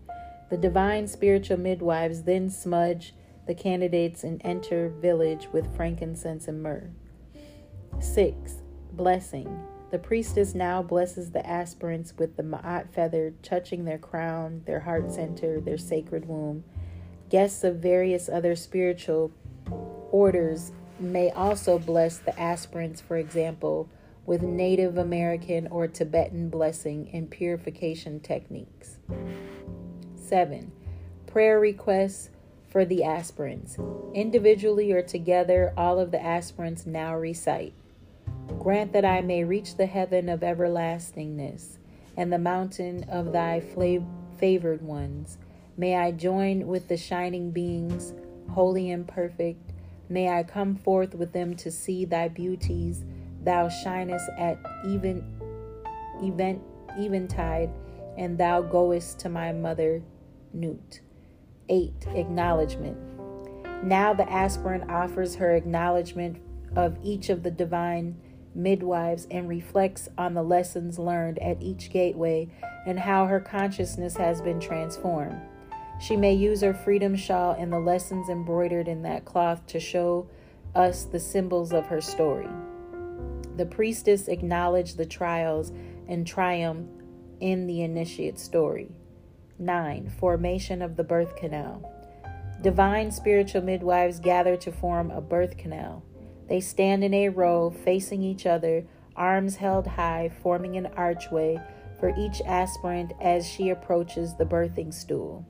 The 0.50 0.58
divine 0.58 1.08
spiritual 1.08 1.58
midwives 1.58 2.24
then 2.24 2.50
smudge 2.50 3.14
the 3.46 3.56
candidates 3.56 4.24
and 4.24 4.42
enter 4.44 4.90
village 4.90 5.48
with 5.52 5.76
frankincense 5.76 6.48
and 6.48 6.64
myrrh. 6.64 6.90
6. 8.00 8.62
Blessing. 8.94 9.68
The 9.92 10.00
priestess 10.00 10.56
now 10.56 10.82
blesses 10.82 11.32
the 11.32 11.46
aspirants 11.48 12.16
with 12.18 12.36
the 12.36 12.44
ma'at 12.44 12.90
feather, 12.92 13.34
touching 13.44 13.86
their 13.86 14.00
crown, 14.00 14.64
their 14.66 14.80
heart 14.80 15.12
center, 15.12 15.62
their 15.62 15.78
sacred 15.78 16.28
womb. 16.28 16.64
Guests 17.30 17.64
of 17.64 17.76
various 17.76 18.28
other 18.28 18.56
spiritual 18.56 19.32
orders 20.12 20.72
may 21.00 21.30
also 21.32 21.78
bless 21.78 22.18
the 22.18 22.40
aspirants, 22.40 23.02
for 23.02 23.18
example, 23.18 23.90
with 24.26 24.42
Native 24.42 24.98
American 24.98 25.68
or 25.68 25.88
Tibetan 25.88 26.50
blessing 26.50 27.10
and 27.14 27.30
purification 27.30 28.20
techniques. 28.20 28.98
7. 30.16 30.72
Prayer 31.28 31.60
requests 31.60 32.30
for 32.74 32.84
the 32.84 33.06
aspirants. 33.06 33.78
Individually 34.14 34.92
or 34.92 35.02
together, 35.02 35.74
all 35.78 35.98
of 35.98 36.12
the 36.12 36.22
aspirants 36.22 36.86
now 36.86 37.16
recite 37.16 37.74
Grant 38.60 38.92
that 38.92 39.06
I 39.06 39.22
may 39.22 39.46
reach 39.46 39.78
the 39.78 39.86
heaven 39.86 40.28
of 40.28 40.44
everlastingness 40.44 41.78
and 42.18 42.32
the 42.32 42.38
mountain 42.38 43.06
of 43.06 43.32
thy 43.32 43.62
favored 44.38 44.82
ones. 44.82 45.38
May 45.78 45.96
I 45.96 46.12
join 46.12 46.68
with 46.68 46.90
the 46.90 46.98
shining 46.98 47.52
beings, 47.52 48.14
holy 48.52 48.92
and 48.92 49.08
perfect. 49.08 49.72
May 50.10 50.30
I 50.30 50.44
come 50.44 50.76
forth 50.76 51.16
with 51.16 51.32
them 51.32 51.56
to 51.56 51.72
see 51.72 52.04
thy 52.04 52.28
beauties 52.28 53.06
Thou 53.44 53.68
shinest 53.68 54.30
at 54.38 54.58
even 54.86 55.22
event 56.22 56.62
eventide, 56.98 57.70
and 58.18 58.38
thou 58.38 58.62
goest 58.62 59.20
to 59.20 59.30
my 59.30 59.52
mother 59.52 60.02
Nut. 60.54 61.02
8. 61.70 62.08
Acknowledgement. 62.16 62.98
Now 63.84 64.14
the 64.14 64.30
aspirant 64.32 64.90
offers 64.90 65.36
her 65.36 65.56
acknowledgement 65.56 66.38
of 66.76 66.98
each 67.04 67.30
of 67.30 67.44
the 67.44 67.52
divine 67.52 68.16
midwives 68.56 69.28
and 69.32 69.50
reflects 69.50 70.10
on 70.18 70.34
the 70.34 70.44
lessons 70.44 71.00
learned 71.00 71.40
at 71.40 71.62
each 71.62 71.90
gateway 71.90 72.48
and 72.86 73.00
how 73.00 73.26
her 73.26 73.40
consciousness 73.40 74.16
has 74.16 74.42
been 74.42 74.60
transformed. 74.60 75.40
She 76.00 76.16
may 76.16 76.34
use 76.34 76.62
her 76.62 76.74
freedom 76.74 77.16
shawl 77.16 77.56
and 77.58 77.72
the 77.72 77.80
lessons 77.80 78.30
embroidered 78.30 78.88
in 78.88 79.04
that 79.04 79.26
cloth 79.26 79.66
to 79.68 79.80
show 79.80 80.28
us 80.76 81.06
the 81.06 81.20
symbols 81.20 81.72
of 81.72 81.86
her 81.88 82.02
story. 82.02 82.48
The 83.56 83.66
priestess 83.66 84.28
acknowledged 84.28 84.98
the 84.98 85.06
trials 85.06 85.72
and 86.08 86.26
triumph 86.26 86.90
in 87.40 87.68
the 87.68 87.82
initiate 87.82 88.40
story. 88.40 88.90
9. 89.66 90.12
Formation 90.20 90.82
of 90.82 90.96
the 90.96 91.04
birth 91.04 91.36
canal. 91.36 91.92
Divine 92.62 93.12
spiritual 93.12 93.62
midwives 93.62 94.20
gather 94.20 94.56
to 94.58 94.72
form 94.72 95.12
a 95.12 95.22
birth 95.22 95.58
canal. 95.58 96.04
They 96.48 96.60
stand 96.60 97.04
in 97.04 97.14
a 97.14 97.30
row, 97.30 97.70
facing 97.70 98.24
each 98.24 98.46
other, 98.46 98.86
arms 99.16 99.58
held 99.58 99.88
high, 99.88 100.32
forming 100.42 100.76
an 100.76 100.88
archway 100.96 101.62
for 102.00 102.14
each 102.18 102.42
aspirant 102.46 103.14
as 103.22 103.48
she 103.48 103.70
approaches 103.70 104.36
the 104.36 104.46
birthing 104.46 104.94
stool. 104.94 105.46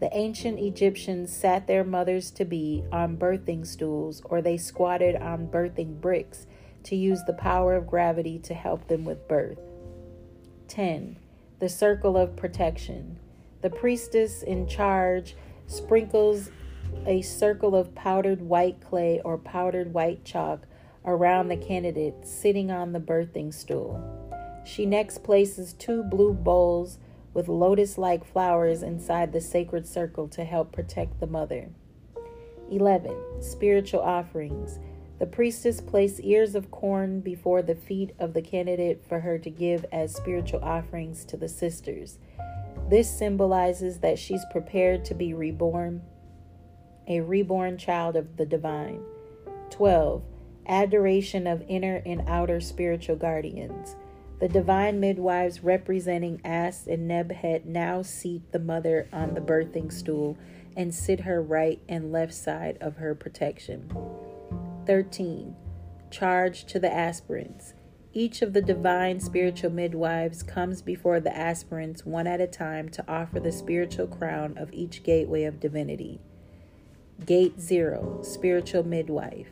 The 0.00 0.14
ancient 0.16 0.58
Egyptians 0.60 1.32
sat 1.32 1.66
their 1.66 1.84
mothers 1.84 2.30
to 2.32 2.44
be 2.44 2.84
on 2.92 3.16
birthing 3.16 3.66
stools, 3.66 4.22
or 4.24 4.40
they 4.40 4.56
squatted 4.56 5.16
on 5.16 5.48
birthing 5.48 6.00
bricks 6.00 6.46
to 6.84 6.96
use 6.96 7.22
the 7.26 7.32
power 7.32 7.74
of 7.74 7.86
gravity 7.86 8.38
to 8.40 8.54
help 8.54 8.86
them 8.88 9.04
with 9.04 9.26
birth. 9.28 9.58
10. 10.68 11.16
The 11.60 11.68
circle 11.68 12.16
of 12.16 12.36
protection. 12.36 13.18
The 13.62 13.70
priestess 13.70 14.42
in 14.44 14.68
charge 14.68 15.34
sprinkles 15.66 16.50
a 17.04 17.22
circle 17.22 17.74
of 17.74 17.94
powdered 17.96 18.42
white 18.42 18.80
clay 18.80 19.20
or 19.24 19.38
powdered 19.38 19.92
white 19.92 20.24
chalk 20.24 20.66
around 21.04 21.48
the 21.48 21.56
candidate 21.56 22.26
sitting 22.26 22.70
on 22.70 22.92
the 22.92 23.00
birthing 23.00 23.52
stool. 23.52 24.00
She 24.64 24.86
next 24.86 25.24
places 25.24 25.72
two 25.72 26.04
blue 26.04 26.32
bowls 26.32 26.98
with 27.34 27.48
lotus 27.48 27.98
like 27.98 28.24
flowers 28.24 28.82
inside 28.82 29.32
the 29.32 29.40
sacred 29.40 29.86
circle 29.86 30.28
to 30.28 30.44
help 30.44 30.70
protect 30.70 31.18
the 31.18 31.26
mother. 31.26 31.70
11. 32.70 33.42
Spiritual 33.42 34.00
offerings. 34.00 34.78
The 35.18 35.26
priestess 35.26 35.80
placed 35.80 36.20
ears 36.22 36.54
of 36.54 36.70
corn 36.70 37.20
before 37.20 37.60
the 37.62 37.74
feet 37.74 38.14
of 38.20 38.34
the 38.34 38.42
candidate 38.42 39.04
for 39.08 39.20
her 39.20 39.38
to 39.38 39.50
give 39.50 39.84
as 39.90 40.14
spiritual 40.14 40.62
offerings 40.62 41.24
to 41.26 41.36
the 41.36 41.48
sisters. 41.48 42.18
This 42.88 43.10
symbolizes 43.10 43.98
that 43.98 44.18
she's 44.18 44.44
prepared 44.52 45.04
to 45.06 45.14
be 45.14 45.34
reborn, 45.34 46.02
a 47.08 47.20
reborn 47.20 47.78
child 47.78 48.14
of 48.14 48.36
the 48.36 48.46
divine. 48.46 49.00
12. 49.70 50.22
Adoration 50.66 51.46
of 51.46 51.64
inner 51.66 52.00
and 52.06 52.22
outer 52.28 52.60
spiritual 52.60 53.16
guardians. 53.16 53.96
The 54.38 54.48
divine 54.48 55.00
midwives 55.00 55.64
representing 55.64 56.40
As 56.44 56.86
and 56.86 57.10
Nebhet 57.10 57.64
now 57.64 58.02
seat 58.02 58.52
the 58.52 58.60
mother 58.60 59.08
on 59.12 59.34
the 59.34 59.40
birthing 59.40 59.92
stool 59.92 60.38
and 60.76 60.94
sit 60.94 61.20
her 61.20 61.42
right 61.42 61.80
and 61.88 62.12
left 62.12 62.34
side 62.34 62.78
of 62.80 62.98
her 62.98 63.16
protection. 63.16 63.90
13. 64.88 65.54
Charge 66.10 66.64
to 66.64 66.80
the 66.80 66.90
aspirants. 66.90 67.74
Each 68.14 68.40
of 68.40 68.54
the 68.54 68.62
divine 68.62 69.20
spiritual 69.20 69.70
midwives 69.70 70.42
comes 70.42 70.80
before 70.80 71.20
the 71.20 71.36
aspirants 71.36 72.06
one 72.06 72.26
at 72.26 72.40
a 72.40 72.46
time 72.46 72.88
to 72.88 73.04
offer 73.06 73.38
the 73.38 73.52
spiritual 73.52 74.06
crown 74.06 74.56
of 74.56 74.72
each 74.72 75.02
gateway 75.02 75.44
of 75.44 75.60
divinity. 75.60 76.22
Gate 77.26 77.60
0 77.60 78.22
Spiritual 78.22 78.82
Midwife. 78.82 79.50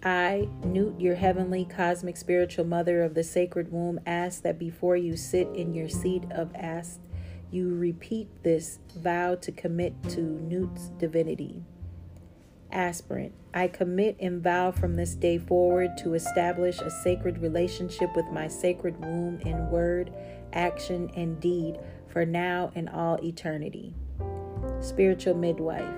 I, 0.00 0.48
Nut, 0.62 1.00
your 1.00 1.16
heavenly 1.16 1.64
cosmic 1.64 2.16
spiritual 2.16 2.64
mother 2.64 3.02
of 3.02 3.14
the 3.14 3.24
sacred 3.24 3.72
womb, 3.72 3.98
ask 4.06 4.44
that 4.44 4.56
before 4.56 4.96
you 4.96 5.16
sit 5.16 5.48
in 5.48 5.74
your 5.74 5.88
seat 5.88 6.22
of 6.30 6.54
ask, 6.54 7.00
you 7.50 7.74
repeat 7.74 8.28
this 8.44 8.78
vow 8.96 9.34
to 9.34 9.50
commit 9.50 10.00
to 10.10 10.20
Nut's 10.20 10.90
divinity. 10.90 11.64
Aspirant, 12.70 13.32
I 13.54 13.68
commit 13.68 14.16
and 14.20 14.42
vow 14.42 14.72
from 14.72 14.94
this 14.94 15.14
day 15.14 15.38
forward 15.38 15.96
to 15.98 16.14
establish 16.14 16.80
a 16.80 16.90
sacred 16.90 17.38
relationship 17.38 18.14
with 18.14 18.26
my 18.26 18.46
sacred 18.46 18.98
womb 19.00 19.40
in 19.40 19.70
word, 19.70 20.12
action, 20.52 21.10
and 21.16 21.40
deed 21.40 21.78
for 22.08 22.26
now 22.26 22.70
and 22.74 22.88
all 22.90 23.18
eternity. 23.24 23.94
Spiritual 24.80 25.34
midwife, 25.34 25.94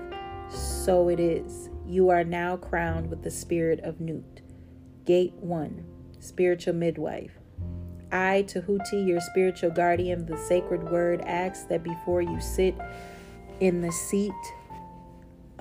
so 0.49 1.09
it 1.09 1.19
is. 1.19 1.69
You 1.85 2.09
are 2.09 2.23
now 2.23 2.55
crowned 2.55 3.09
with 3.09 3.21
the 3.23 3.31
spirit 3.31 3.81
of 3.81 3.99
Nut. 3.99 4.41
Gate 5.05 5.33
1 5.33 5.83
Spiritual 6.19 6.75
Midwife. 6.75 7.31
I, 8.11 8.45
Tahuti, 8.47 9.05
your 9.05 9.19
spiritual 9.19 9.71
guardian 9.71 10.25
the 10.25 10.37
sacred 10.37 10.83
word, 10.83 11.21
ask 11.21 11.67
that 11.69 11.83
before 11.83 12.21
you 12.21 12.39
sit 12.39 12.75
in 13.59 13.81
the 13.81 13.91
seat 13.91 14.33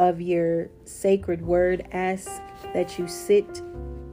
of 0.01 0.19
your 0.19 0.71
sacred 0.87 1.43
word, 1.43 1.87
ask 1.93 2.41
that 2.73 2.99
you 2.99 3.07
sit 3.07 3.61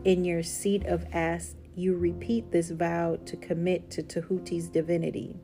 in 0.03 0.25
your 0.25 0.43
seat 0.43 0.85
of 0.85 1.05
ask. 1.13 1.55
You 1.75 1.95
repeat 1.95 2.51
this 2.51 2.71
vow 2.71 3.19
to 3.25 3.37
commit 3.37 3.89
to 3.91 4.03
Tahuti's 4.03 4.67
divinity. 4.67 5.37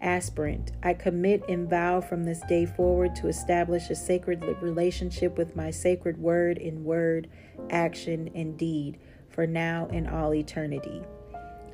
Aspirant, 0.00 0.72
I 0.82 0.94
commit 0.94 1.48
and 1.48 1.70
vow 1.70 2.00
from 2.00 2.24
this 2.24 2.40
day 2.48 2.66
forward 2.66 3.14
to 3.16 3.28
establish 3.28 3.88
a 3.88 3.94
sacred 3.94 4.42
relationship 4.60 5.38
with 5.38 5.54
my 5.54 5.70
sacred 5.70 6.18
word 6.18 6.58
in 6.58 6.82
word, 6.82 7.28
action, 7.70 8.30
and 8.34 8.58
deed 8.58 8.98
for 9.28 9.46
now 9.46 9.88
and 9.92 10.08
all 10.08 10.34
eternity. 10.34 11.02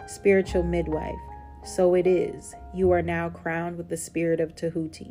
Spiritual 0.07 0.63
midwife, 0.63 1.15
so 1.65 1.95
it 1.95 2.07
is. 2.07 2.55
You 2.75 2.91
are 2.91 3.01
now 3.01 3.31
crowned 3.31 3.79
with 3.79 3.89
the 3.89 3.97
spirit 3.97 4.41
of 4.41 4.55
Tahuti. 4.55 5.11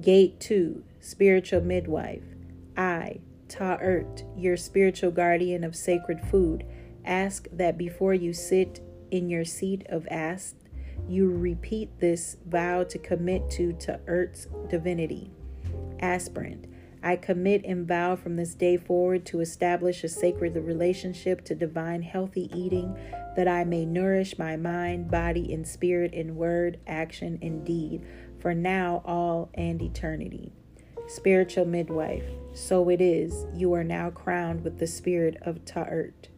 Gate 0.00 0.38
2, 0.38 0.84
spiritual 1.00 1.62
midwife. 1.62 2.22
I, 2.76 3.20
Ta'ert, 3.48 4.24
your 4.36 4.56
spiritual 4.56 5.10
guardian 5.10 5.64
of 5.64 5.74
sacred 5.74 6.20
food, 6.20 6.64
ask 7.04 7.48
that 7.52 7.76
before 7.76 8.14
you 8.14 8.32
sit 8.32 8.80
in 9.10 9.28
your 9.28 9.44
seat 9.44 9.84
of 9.88 10.06
ast, 10.10 10.56
you 11.08 11.30
repeat 11.30 11.98
this 11.98 12.36
vow 12.46 12.84
to 12.84 12.98
commit 12.98 13.50
to 13.50 14.00
Earth's 14.06 14.46
divinity. 14.68 15.32
Aspirant, 15.98 16.66
I 17.02 17.16
commit 17.16 17.64
and 17.64 17.88
vow 17.88 18.14
from 18.14 18.36
this 18.36 18.54
day 18.54 18.76
forward 18.76 19.24
to 19.26 19.40
establish 19.40 20.04
a 20.04 20.08
sacred 20.08 20.54
relationship 20.54 21.44
to 21.46 21.54
divine 21.54 22.02
healthy 22.02 22.50
eating 22.54 22.96
that 23.36 23.48
I 23.48 23.64
may 23.64 23.86
nourish 23.86 24.38
my 24.38 24.56
mind, 24.56 25.10
body, 25.10 25.52
and 25.52 25.66
spirit 25.66 26.12
in 26.12 26.36
word, 26.36 26.78
action, 26.86 27.38
and 27.40 27.64
deed 27.64 28.04
for 28.38 28.54
now, 28.54 29.02
all, 29.04 29.50
and 29.54 29.80
eternity. 29.80 30.52
Spiritual 31.10 31.64
midwife, 31.64 32.22
so 32.54 32.88
it 32.88 33.00
is, 33.00 33.44
you 33.52 33.72
are 33.72 33.82
now 33.82 34.10
crowned 34.10 34.62
with 34.62 34.78
the 34.78 34.86
spirit 34.86 35.36
of 35.42 35.64
Ta'ert. 35.64 36.28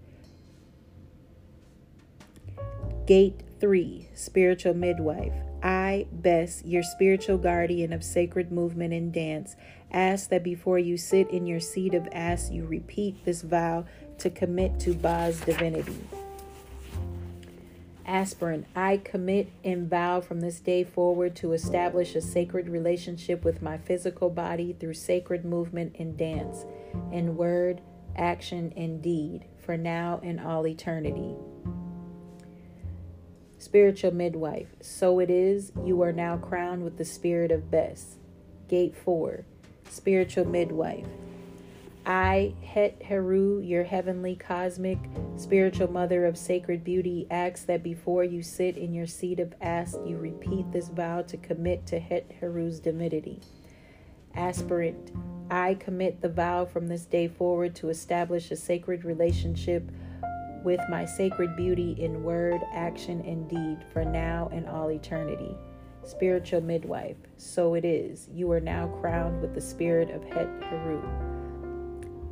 Gate 3.06 3.42
3 3.60 4.08
Spiritual 4.14 4.72
Midwife. 4.72 5.34
I, 5.62 6.06
Bess, 6.10 6.62
your 6.64 6.82
spiritual 6.82 7.36
guardian 7.36 7.92
of 7.92 8.02
sacred 8.02 8.50
movement 8.50 8.94
and 8.94 9.12
dance, 9.12 9.56
ask 9.92 10.30
that 10.30 10.42
before 10.42 10.78
you 10.78 10.96
sit 10.96 11.28
in 11.28 11.44
your 11.44 11.60
seat 11.60 11.92
of 11.92 12.08
ass, 12.10 12.50
you 12.50 12.64
repeat 12.64 13.26
this 13.26 13.42
vow 13.42 13.84
to 14.20 14.30
commit 14.30 14.80
to 14.80 14.94
Ba's 14.94 15.38
divinity. 15.42 15.98
Aspirant, 18.06 18.66
I 18.74 18.96
commit 18.96 19.50
and 19.62 19.88
vow 19.88 20.20
from 20.20 20.40
this 20.40 20.58
day 20.58 20.82
forward 20.82 21.36
to 21.36 21.52
establish 21.52 22.14
a 22.14 22.20
sacred 22.20 22.68
relationship 22.68 23.44
with 23.44 23.62
my 23.62 23.78
physical 23.78 24.28
body 24.28 24.72
through 24.78 24.94
sacred 24.94 25.44
movement 25.44 25.94
and 25.98 26.16
dance, 26.16 26.64
in 27.12 27.36
word, 27.36 27.80
action, 28.16 28.72
and 28.76 29.00
deed, 29.00 29.44
for 29.64 29.76
now 29.76 30.20
and 30.22 30.40
all 30.40 30.66
eternity. 30.66 31.36
Spiritual 33.58 34.12
midwife, 34.12 34.68
so 34.80 35.20
it 35.20 35.30
is, 35.30 35.70
you 35.84 36.02
are 36.02 36.12
now 36.12 36.36
crowned 36.36 36.82
with 36.82 36.98
the 36.98 37.04
spirit 37.04 37.52
of 37.52 37.70
Bess. 37.70 38.16
Gate 38.68 38.96
4, 38.96 39.44
spiritual 39.88 40.44
midwife. 40.44 41.06
I, 42.04 42.54
Het 42.64 43.00
Heru, 43.02 43.60
your 43.60 43.84
heavenly, 43.84 44.34
cosmic, 44.34 44.98
spiritual 45.36 45.90
mother 45.90 46.26
of 46.26 46.36
sacred 46.36 46.82
beauty, 46.82 47.28
ask 47.30 47.66
that 47.66 47.84
before 47.84 48.24
you 48.24 48.42
sit 48.42 48.76
in 48.76 48.92
your 48.92 49.06
seat 49.06 49.38
of 49.38 49.54
ask, 49.60 49.98
you 50.04 50.16
repeat 50.16 50.72
this 50.72 50.88
vow 50.88 51.22
to 51.22 51.36
commit 51.36 51.86
to 51.86 52.00
Het 52.00 52.32
Heru's 52.40 52.80
divinity. 52.80 53.40
Aspirant, 54.34 55.12
I 55.50 55.74
commit 55.74 56.20
the 56.20 56.28
vow 56.28 56.64
from 56.64 56.88
this 56.88 57.04
day 57.04 57.28
forward 57.28 57.76
to 57.76 57.90
establish 57.90 58.50
a 58.50 58.56
sacred 58.56 59.04
relationship 59.04 59.88
with 60.64 60.80
my 60.88 61.04
sacred 61.04 61.54
beauty 61.56 61.92
in 61.98 62.24
word, 62.24 62.62
action, 62.72 63.20
and 63.20 63.48
deed 63.48 63.84
for 63.92 64.04
now 64.04 64.48
and 64.52 64.68
all 64.68 64.90
eternity. 64.90 65.54
Spiritual 66.04 66.62
midwife, 66.62 67.16
so 67.36 67.74
it 67.74 67.84
is. 67.84 68.28
You 68.32 68.50
are 68.50 68.60
now 68.60 68.88
crowned 69.00 69.40
with 69.40 69.54
the 69.54 69.60
spirit 69.60 70.10
of 70.10 70.24
Het 70.24 70.48
Heru. 70.64 71.41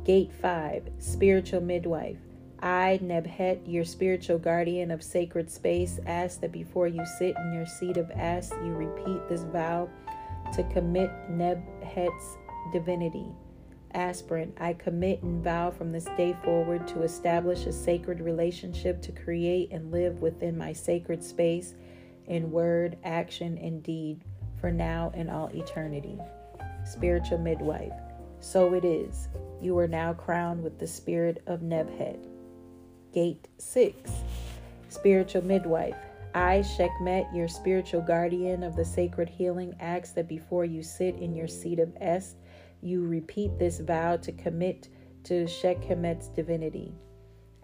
Gate 0.03 0.31
5, 0.41 0.89
spiritual 0.99 1.61
midwife. 1.61 2.17
I, 2.59 2.99
Nebhet, 3.01 3.61
your 3.65 3.85
spiritual 3.85 4.37
guardian 4.37 4.91
of 4.91 5.03
sacred 5.03 5.49
space, 5.49 5.99
ask 6.05 6.41
that 6.41 6.51
before 6.51 6.87
you 6.87 7.03
sit 7.17 7.35
in 7.37 7.53
your 7.53 7.65
seat 7.65 7.97
of 7.97 8.11
ask, 8.11 8.53
you 8.63 8.73
repeat 8.73 9.27
this 9.27 9.43
vow 9.43 9.89
to 10.53 10.63
commit 10.65 11.11
Nebhet's 11.29 12.37
divinity 12.71 13.25
aspirant, 13.93 14.55
I 14.59 14.73
commit 14.73 15.21
and 15.23 15.43
vow 15.43 15.71
from 15.71 15.91
this 15.91 16.05
day 16.17 16.35
forward 16.43 16.87
to 16.89 17.03
establish 17.03 17.65
a 17.65 17.73
sacred 17.73 18.21
relationship 18.21 19.01
to 19.03 19.11
create 19.11 19.71
and 19.71 19.91
live 19.91 20.21
within 20.21 20.57
my 20.57 20.73
sacred 20.73 21.23
space 21.23 21.75
in 22.27 22.51
word, 22.51 22.97
action, 23.03 23.57
and 23.57 23.83
deed 23.83 24.21
for 24.59 24.71
now 24.71 25.11
and 25.13 25.29
all 25.29 25.49
eternity. 25.53 26.17
Spiritual 26.85 27.39
midwife, 27.39 27.93
so 28.41 28.73
it 28.73 28.83
is. 28.83 29.29
You 29.61 29.77
are 29.77 29.87
now 29.87 30.13
crowned 30.13 30.63
with 30.63 30.79
the 30.79 30.87
spirit 30.87 31.41
of 31.47 31.61
Nebhet. 31.61 32.27
Gate 33.13 33.47
6. 33.57 34.11
Spiritual 34.89 35.45
midwife, 35.45 35.95
I, 36.33 36.59
Shekmet, 36.59 37.33
your 37.35 37.47
spiritual 37.47 38.01
guardian 38.01 38.63
of 38.63 38.75
the 38.75 38.85
sacred 38.85 39.29
healing, 39.29 39.73
ask 39.79 40.15
that 40.15 40.27
before 40.27 40.65
you 40.65 40.81
sit 40.81 41.15
in 41.15 41.35
your 41.35 41.47
seat 41.47 41.79
of 41.79 41.95
Est, 41.99 42.37
you 42.81 43.05
repeat 43.05 43.59
this 43.59 43.79
vow 43.79 44.17
to 44.17 44.31
commit 44.31 44.87
to 45.25 45.45
Shekhemet's 45.45 46.29
divinity. 46.29 46.93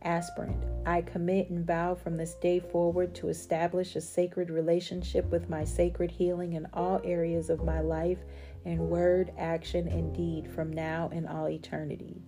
Aspirant, 0.04 0.64
I 0.86 1.02
commit 1.02 1.50
and 1.50 1.66
vow 1.66 1.96
from 1.96 2.18
this 2.18 2.36
day 2.36 2.60
forward 2.60 3.16
to 3.16 3.30
establish 3.30 3.96
a 3.96 4.02
sacred 4.02 4.50
relationship 4.50 5.26
with 5.32 5.50
my 5.50 5.64
sacred 5.64 6.12
healing 6.12 6.54
in 6.54 6.68
all 6.74 7.02
areas 7.04 7.50
of 7.50 7.64
my 7.64 7.82
life 7.82 8.20
in 8.68 8.90
word, 8.90 9.32
action, 9.38 9.88
and 9.88 10.14
deed 10.14 10.52
from 10.52 10.72
now 10.72 11.10
and 11.14 11.28
all 11.28 11.48
eternity. 11.48 12.22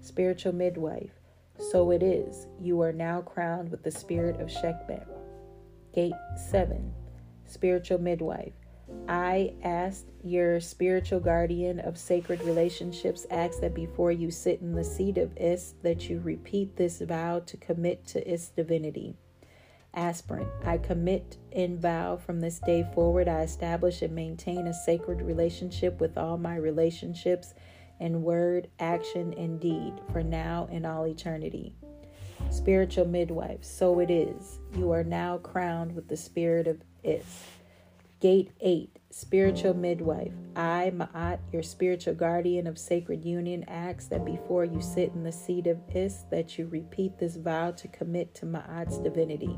Spiritual 0.00 0.54
midwife, 0.54 1.12
so 1.58 1.90
it 1.90 2.02
is. 2.02 2.46
You 2.58 2.80
are 2.80 2.92
now 2.92 3.20
crowned 3.20 3.70
with 3.70 3.82
the 3.82 3.90
spirit 3.90 4.40
of 4.40 4.48
Shekmet. 4.48 5.06
Gate 5.94 6.14
7. 6.50 6.92
Spiritual 7.44 7.98
midwife, 7.98 8.54
I 9.08 9.54
asked 9.62 10.10
your 10.22 10.58
spiritual 10.60 11.20
guardian 11.20 11.80
of 11.80 11.98
sacred 11.98 12.42
relationships, 12.42 13.26
ask 13.30 13.60
that 13.60 13.74
before 13.74 14.10
you 14.10 14.30
sit 14.30 14.60
in 14.60 14.72
the 14.72 14.84
seat 14.84 15.18
of 15.18 15.36
Is, 15.36 15.74
that 15.82 16.08
you 16.08 16.20
repeat 16.20 16.76
this 16.76 17.00
vow 17.00 17.40
to 17.40 17.56
commit 17.58 18.06
to 18.08 18.26
Is 18.26 18.48
divinity. 18.48 19.16
Aspirant, 19.96 20.48
I 20.64 20.78
commit 20.78 21.38
and 21.52 21.78
vow 21.78 22.16
from 22.16 22.40
this 22.40 22.58
day 22.58 22.86
forward, 22.94 23.28
I 23.28 23.42
establish 23.42 24.02
and 24.02 24.14
maintain 24.14 24.66
a 24.66 24.74
sacred 24.74 25.22
relationship 25.22 26.00
with 26.00 26.18
all 26.18 26.36
my 26.36 26.56
relationships 26.56 27.54
in 28.00 28.22
word, 28.22 28.68
action, 28.78 29.32
and 29.34 29.60
deed 29.60 29.94
for 30.12 30.22
now 30.22 30.68
and 30.70 30.84
all 30.84 31.06
eternity. 31.06 31.76
Spiritual 32.50 33.06
midwife, 33.06 33.62
so 33.64 34.00
it 34.00 34.10
is. 34.10 34.58
You 34.76 34.90
are 34.92 35.04
now 35.04 35.38
crowned 35.38 35.94
with 35.94 36.08
the 36.08 36.16
spirit 36.16 36.66
of 36.66 36.82
Is. 37.02 37.44
Gate 38.20 38.52
8, 38.60 38.98
spiritual 39.10 39.74
midwife. 39.74 40.32
I, 40.56 40.92
Ma'at, 40.94 41.38
your 41.52 41.62
spiritual 41.62 42.14
guardian 42.14 42.66
of 42.66 42.78
sacred 42.78 43.24
union, 43.24 43.64
ask 43.68 44.08
that 44.08 44.24
before 44.24 44.64
you 44.64 44.80
sit 44.80 45.12
in 45.14 45.24
the 45.24 45.32
seat 45.32 45.66
of 45.66 45.78
Is, 45.94 46.24
that 46.30 46.58
you 46.58 46.66
repeat 46.66 47.18
this 47.18 47.36
vow 47.36 47.72
to 47.72 47.88
commit 47.88 48.34
to 48.36 48.46
Ma'at's 48.46 48.98
divinity. 48.98 49.56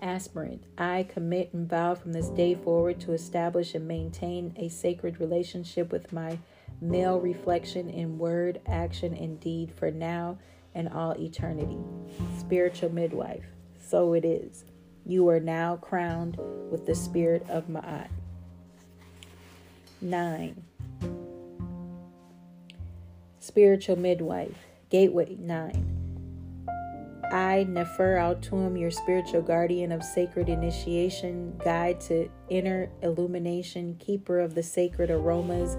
Aspirant, 0.00 0.62
I 0.76 1.06
commit 1.08 1.52
and 1.52 1.68
vow 1.68 1.94
from 1.94 2.12
this 2.12 2.28
day 2.28 2.54
forward 2.54 3.00
to 3.00 3.12
establish 3.12 3.74
and 3.74 3.88
maintain 3.88 4.54
a 4.56 4.68
sacred 4.68 5.20
relationship 5.20 5.90
with 5.90 6.12
my 6.12 6.38
male 6.80 7.18
reflection 7.18 7.90
in 7.90 8.18
word, 8.18 8.60
action, 8.66 9.12
and 9.14 9.40
deed 9.40 9.72
for 9.72 9.90
now 9.90 10.38
and 10.74 10.88
all 10.88 11.12
eternity. 11.18 11.78
Spiritual 12.38 12.92
midwife, 12.92 13.46
so 13.80 14.12
it 14.12 14.24
is. 14.24 14.64
You 15.04 15.28
are 15.30 15.40
now 15.40 15.76
crowned 15.76 16.36
with 16.70 16.86
the 16.86 16.94
spirit 16.94 17.44
of 17.48 17.66
Ma'at. 17.66 18.08
9. 20.00 20.62
Spiritual 23.40 23.96
midwife, 23.96 24.58
gateway 24.90 25.36
9. 25.40 25.97
I, 27.30 27.64
Nefer 27.68 28.16
Altuum, 28.16 28.78
your 28.78 28.90
spiritual 28.90 29.42
guardian 29.42 29.92
of 29.92 30.02
sacred 30.02 30.48
initiation, 30.48 31.56
guide 31.64 32.00
to 32.02 32.28
inner 32.48 32.90
illumination, 33.02 33.96
keeper 33.98 34.40
of 34.40 34.54
the 34.54 34.62
sacred 34.62 35.10
aromas, 35.10 35.76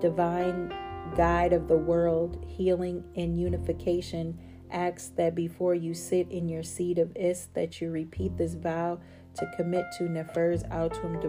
divine 0.00 0.72
guide 1.16 1.52
of 1.52 1.68
the 1.68 1.76
world, 1.76 2.44
healing 2.46 3.04
and 3.16 3.38
unification, 3.38 4.38
ask 4.70 5.14
that 5.16 5.34
before 5.34 5.74
you 5.74 5.94
sit 5.94 6.30
in 6.30 6.48
your 6.48 6.62
seat 6.62 6.98
of 6.98 7.12
Is, 7.16 7.48
that 7.54 7.80
you 7.80 7.90
repeat 7.90 8.36
this 8.36 8.54
vow 8.54 8.98
to 9.34 9.50
commit 9.56 9.84
to 9.98 10.04
Nefer's 10.04 10.62
Altuum 10.64 11.20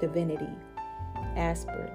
divinity. 0.00 0.52
Asper, 1.36 1.90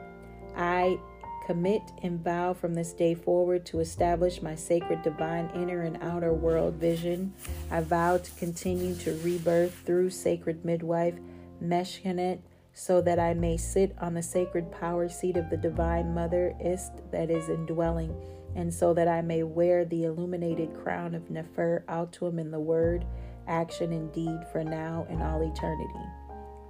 I 0.55 0.97
commit 1.47 1.81
and 2.03 2.21
vow 2.21 2.53
from 2.53 2.73
this 2.73 2.91
day 2.91 3.15
forward 3.15 3.65
to 3.65 3.79
establish 3.79 4.41
my 4.41 4.53
sacred 4.53 5.01
divine 5.01 5.49
inner 5.55 5.83
and 5.83 5.97
outer 6.03 6.33
world 6.33 6.73
vision. 6.73 7.33
I 7.71 7.79
vow 7.79 8.17
to 8.17 8.31
continue 8.31 8.93
to 8.95 9.17
rebirth 9.23 9.73
through 9.85 10.09
sacred 10.09 10.65
midwife 10.65 11.15
Meshchenet 11.63 12.39
so 12.73 13.01
that 13.01 13.17
I 13.17 13.33
may 13.33 13.55
sit 13.55 13.95
on 14.01 14.13
the 14.13 14.21
sacred 14.21 14.71
power 14.73 15.07
seat 15.07 15.37
of 15.37 15.49
the 15.49 15.55
divine 15.55 16.13
mother 16.13 16.53
Ist 16.59 16.91
that 17.11 17.31
is 17.31 17.47
indwelling, 17.47 18.13
and 18.55 18.71
so 18.71 18.93
that 18.93 19.07
I 19.07 19.21
may 19.21 19.43
wear 19.43 19.85
the 19.85 20.03
illuminated 20.03 20.75
crown 20.75 21.15
of 21.15 21.31
Nefer 21.31 21.85
Altuum 21.87 22.39
in 22.39 22.51
the 22.51 22.59
word, 22.59 23.05
action, 23.47 23.93
and 23.93 24.11
deed 24.11 24.39
for 24.51 24.65
now 24.65 25.07
and 25.09 25.23
all 25.23 25.41
eternity. 25.41 26.05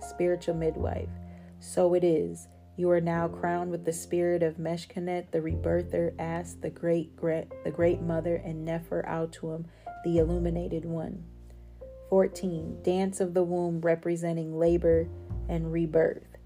Spiritual 0.07 0.53
midwife. 0.53 1.09
So 1.59 1.95
it 1.95 2.03
is. 2.03 2.47
You 2.77 2.91
are 2.91 3.01
now 3.01 3.27
crowned 3.27 3.71
with 3.71 3.85
the 3.85 3.91
spirit 3.91 4.43
of 4.43 4.57
Meshchenet, 4.57 5.31
the 5.31 5.41
rebirther, 5.41 6.13
As, 6.19 6.57
the 6.57 6.69
great, 6.69 7.17
the 7.19 7.73
great 7.73 8.01
mother, 8.03 8.35
and 8.35 8.63
Nefer 8.63 9.03
Altuum, 9.07 9.65
the 10.05 10.19
illuminated 10.19 10.85
one. 10.85 11.23
14. 12.11 12.83
Dance 12.83 13.19
of 13.19 13.33
the 13.33 13.43
womb 13.43 13.81
representing 13.81 14.59
labor 14.59 15.07
and 15.49 15.73
rebirth. 15.73 16.37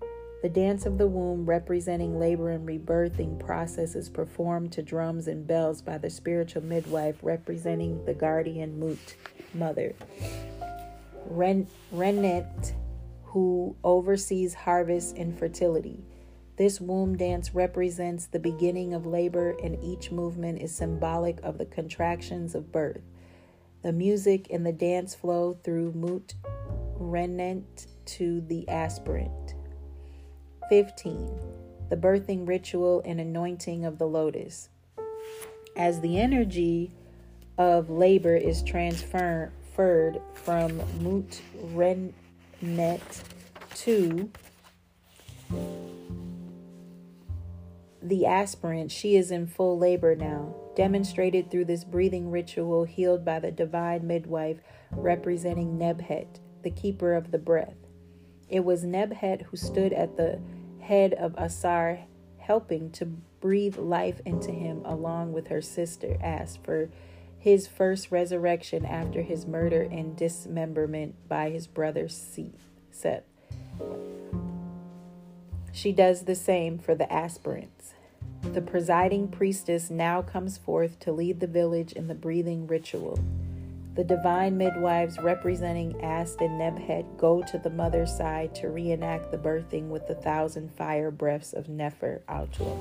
The 0.42 0.48
dance 0.48 0.86
of 0.86 0.98
the 0.98 1.06
womb 1.06 1.46
representing 1.46 2.18
labor 2.18 2.50
and 2.52 2.66
rebirthing 2.66 3.38
process 3.38 3.94
is 3.94 4.08
performed 4.08 4.72
to 4.72 4.82
drums 4.82 5.28
and 5.28 5.46
bells 5.46 5.82
by 5.82 5.98
the 5.98 6.10
spiritual 6.10 6.64
midwife 6.64 7.18
representing 7.22 8.06
the 8.06 8.14
guardian 8.14 8.80
Mut, 8.80 9.16
mother. 9.54 9.94
Ren- 11.26 11.68
Renet, 11.94 12.74
who 13.26 13.76
oversees 13.84 14.54
harvest 14.54 15.18
and 15.18 15.38
fertility. 15.38 16.06
This 16.62 16.80
womb 16.80 17.18
dance 17.18 17.56
represents 17.56 18.28
the 18.28 18.38
beginning 18.38 18.94
of 18.94 19.08
labor, 19.08 19.56
and 19.64 19.84
each 19.84 20.12
movement 20.12 20.62
is 20.62 20.72
symbolic 20.72 21.40
of 21.42 21.58
the 21.58 21.66
contractions 21.66 22.54
of 22.54 22.72
birth. 22.72 23.02
The 23.82 23.92
music 23.92 24.46
and 24.52 24.64
the 24.64 24.72
dance 24.72 25.16
flow 25.16 25.58
through 25.64 25.94
Mut 25.94 26.36
Renent 27.00 27.88
to 28.06 28.42
the 28.42 28.70
aspirant. 28.70 29.56
15. 30.70 31.32
The 31.90 31.98
birthing 31.98 32.48
ritual 32.48 33.02
and 33.06 33.20
anointing 33.20 33.84
of 33.84 33.98
the 33.98 34.06
lotus. 34.06 34.70
As 35.76 36.00
the 36.02 36.20
energy 36.20 36.92
of 37.58 37.90
labor 37.90 38.36
is 38.36 38.62
transferred 38.62 40.22
from 40.36 40.80
Mut 41.02 41.42
Rennet 41.74 43.24
to 43.78 44.30
the 48.02 48.26
aspirant, 48.26 48.92
she 48.92 49.16
is 49.16 49.32
in 49.32 49.48
full 49.48 49.78
labor 49.78 50.16
now, 50.16 50.56
demonstrated 50.76 51.50
through 51.50 51.66
this 51.66 51.84
breathing 51.84 52.32
ritual 52.32 52.86
healed 52.86 53.24
by 53.24 53.40
the 53.40 53.52
divine 53.52 54.08
midwife 54.08 54.58
representing 54.92 55.78
Nebhet, 55.78 56.40
the 56.64 56.72
keeper 56.72 57.14
of 57.14 57.32
the 57.32 57.38
breath. 57.38 57.76
It 58.50 58.66
was 58.66 58.84
Nebhet 58.84 59.44
who 59.44 59.58
stood 59.58 59.94
at 59.94 60.18
the 60.18 60.40
head 60.82 61.14
of 61.14 61.36
Asar, 61.38 62.00
helping 62.38 62.92
to 62.92 63.06
breathe 63.40 63.78
life 63.78 64.20
into 64.26 64.52
him 64.52 64.82
along 64.86 65.32
with 65.32 65.48
her 65.48 65.62
sister, 65.62 66.18
asked 66.22 66.64
for 66.64 66.90
his 67.38 67.68
first 67.68 68.12
resurrection 68.12 68.86
after 68.86 69.22
his 69.22 69.46
murder 69.46 69.82
and 69.82 70.16
dismemberment 70.16 71.16
by 71.28 71.50
his 71.50 71.66
brother 71.68 72.08
Seth. 72.08 73.24
She 75.72 75.92
does 75.92 76.24
the 76.24 76.36
same 76.36 76.78
for 76.78 76.96
the 76.96 77.12
aspirants. 77.12 77.94
The 78.42 78.62
presiding 78.62 79.30
priestess 79.30 79.90
now 79.90 80.22
comes 80.22 80.58
forth 80.58 81.00
to 81.00 81.12
lead 81.12 81.40
the 81.40 81.48
village 81.48 81.94
in 81.94 82.08
the 82.08 82.16
breathing 82.16 82.68
ritual. 82.68 83.20
The 83.96 84.04
divine 84.04 84.58
midwives 84.58 85.20
representing 85.20 86.02
Ast 86.02 86.40
and 86.42 86.60
Nebhet 86.60 87.18
go 87.18 87.42
to 87.44 87.58
the 87.58 87.70
mother's 87.70 88.16
side 88.16 88.56
to 88.56 88.70
reenact 88.70 89.32
the 89.32 89.38
birthing 89.38 89.90
with 89.90 90.08
the 90.08 90.16
thousand 90.16 90.72
fire 90.72 91.12
breaths 91.12 91.54
of 91.54 91.68
Nefer 91.68 92.22
Altuum. 92.30 92.80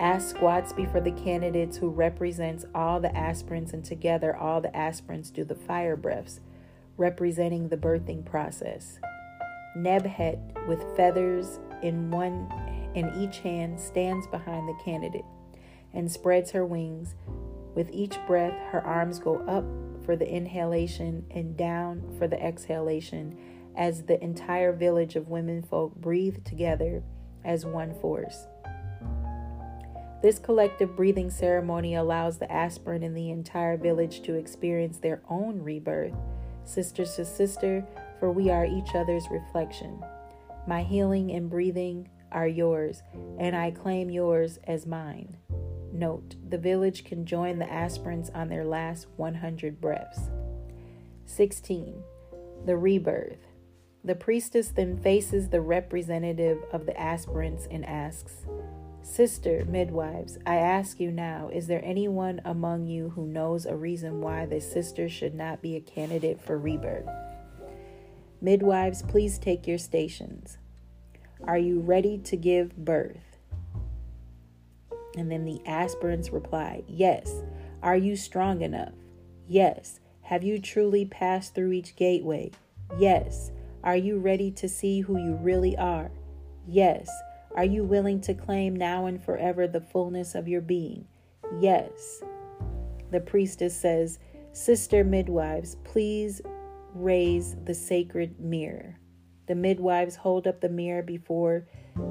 Ast 0.00 0.30
squats 0.30 0.72
before 0.72 1.00
the 1.00 1.12
candidates 1.12 1.76
who 1.76 1.88
represents 1.88 2.64
all 2.74 3.00
the 3.00 3.16
aspirants 3.16 3.72
and 3.72 3.84
together 3.84 4.36
all 4.36 4.60
the 4.60 4.76
aspirants 4.76 5.30
do 5.30 5.44
the 5.44 5.54
fire 5.54 5.96
breaths, 5.96 6.40
representing 6.96 7.68
the 7.68 7.76
birthing 7.76 8.24
process. 8.24 8.98
Nebhet, 9.78 10.66
with 10.66 10.84
feathers 10.96 11.60
in 11.82 12.10
one 12.10 12.48
in 12.94 13.12
each 13.16 13.38
hand, 13.38 13.78
stands 13.80 14.26
behind 14.26 14.68
the 14.68 14.82
candidate 14.84 15.24
and 15.92 16.10
spreads 16.10 16.50
her 16.50 16.66
wings. 16.66 17.14
With 17.74 17.90
each 17.92 18.18
breath, 18.26 18.54
her 18.70 18.84
arms 18.84 19.18
go 19.18 19.36
up 19.46 19.64
for 20.04 20.16
the 20.16 20.28
inhalation 20.28 21.26
and 21.30 21.56
down 21.56 22.02
for 22.18 22.26
the 22.26 22.42
exhalation 22.42 23.38
as 23.76 24.02
the 24.02 24.22
entire 24.22 24.72
village 24.72 25.16
of 25.16 25.28
women 25.28 25.62
folk 25.62 25.94
breathe 25.94 26.44
together 26.44 27.02
as 27.44 27.64
one 27.64 27.94
force. 28.00 28.46
This 30.20 30.40
collective 30.40 30.96
breathing 30.96 31.30
ceremony 31.30 31.94
allows 31.94 32.38
the 32.38 32.50
aspirant 32.50 33.04
in 33.04 33.14
the 33.14 33.30
entire 33.30 33.76
village 33.76 34.22
to 34.22 34.34
experience 34.34 34.98
their 34.98 35.22
own 35.28 35.62
rebirth, 35.62 36.14
sister 36.64 37.04
to 37.04 37.24
sister, 37.24 37.86
for 38.18 38.30
we 38.30 38.50
are 38.50 38.64
each 38.64 38.94
other's 38.94 39.28
reflection. 39.30 40.02
My 40.66 40.82
healing 40.82 41.30
and 41.32 41.48
breathing 41.48 42.08
are 42.32 42.48
yours, 42.48 43.02
and 43.38 43.56
I 43.56 43.70
claim 43.70 44.10
yours 44.10 44.58
as 44.64 44.86
mine. 44.86 45.36
Note, 45.92 46.36
the 46.48 46.58
village 46.58 47.04
can 47.04 47.24
join 47.24 47.58
the 47.58 47.72
aspirants 47.72 48.30
on 48.34 48.48
their 48.48 48.64
last 48.64 49.06
100 49.16 49.80
breaths. 49.80 50.30
16. 51.26 52.02
The 52.66 52.76
rebirth. 52.76 53.38
The 54.04 54.14
priestess 54.14 54.68
then 54.68 54.96
faces 54.96 55.48
the 55.48 55.60
representative 55.60 56.58
of 56.72 56.86
the 56.86 56.98
aspirants 56.98 57.66
and 57.70 57.84
asks, 57.86 58.46
Sister, 59.02 59.64
midwives, 59.66 60.38
I 60.44 60.56
ask 60.56 61.00
you 61.00 61.10
now, 61.10 61.48
is 61.52 61.66
there 61.66 61.82
anyone 61.84 62.40
among 62.44 62.86
you 62.86 63.10
who 63.10 63.26
knows 63.26 63.64
a 63.64 63.74
reason 63.74 64.20
why 64.20 64.44
this 64.44 64.70
sister 64.70 65.08
should 65.08 65.34
not 65.34 65.62
be 65.62 65.76
a 65.76 65.80
candidate 65.80 66.40
for 66.40 66.58
rebirth? 66.58 67.08
Midwives, 68.40 69.02
please 69.02 69.38
take 69.38 69.66
your 69.66 69.78
stations. 69.78 70.58
Are 71.44 71.58
you 71.58 71.80
ready 71.80 72.18
to 72.18 72.36
give 72.36 72.76
birth? 72.76 73.38
And 75.16 75.30
then 75.30 75.44
the 75.44 75.60
aspirants 75.66 76.30
reply, 76.30 76.82
Yes. 76.86 77.42
Are 77.82 77.96
you 77.96 78.16
strong 78.16 78.62
enough? 78.62 78.94
Yes. 79.48 80.00
Have 80.22 80.44
you 80.44 80.60
truly 80.60 81.04
passed 81.04 81.54
through 81.54 81.72
each 81.72 81.96
gateway? 81.96 82.50
Yes. 82.98 83.50
Are 83.82 83.96
you 83.96 84.18
ready 84.18 84.50
to 84.52 84.68
see 84.68 85.00
who 85.00 85.16
you 85.16 85.36
really 85.36 85.76
are? 85.76 86.10
Yes. 86.66 87.08
Are 87.56 87.64
you 87.64 87.82
willing 87.82 88.20
to 88.22 88.34
claim 88.34 88.76
now 88.76 89.06
and 89.06 89.22
forever 89.22 89.66
the 89.66 89.80
fullness 89.80 90.34
of 90.34 90.48
your 90.48 90.60
being? 90.60 91.06
Yes. 91.60 92.22
The 93.10 93.20
priestess 93.20 93.76
says, 93.76 94.18
Sister 94.52 95.04
midwives, 95.04 95.76
please 95.84 96.42
raise 97.02 97.56
the 97.64 97.74
sacred 97.74 98.38
mirror. 98.40 98.98
The 99.46 99.54
midwives 99.54 100.16
hold 100.16 100.46
up 100.46 100.60
the 100.60 100.68
mirror 100.68 101.02
before 101.02 101.66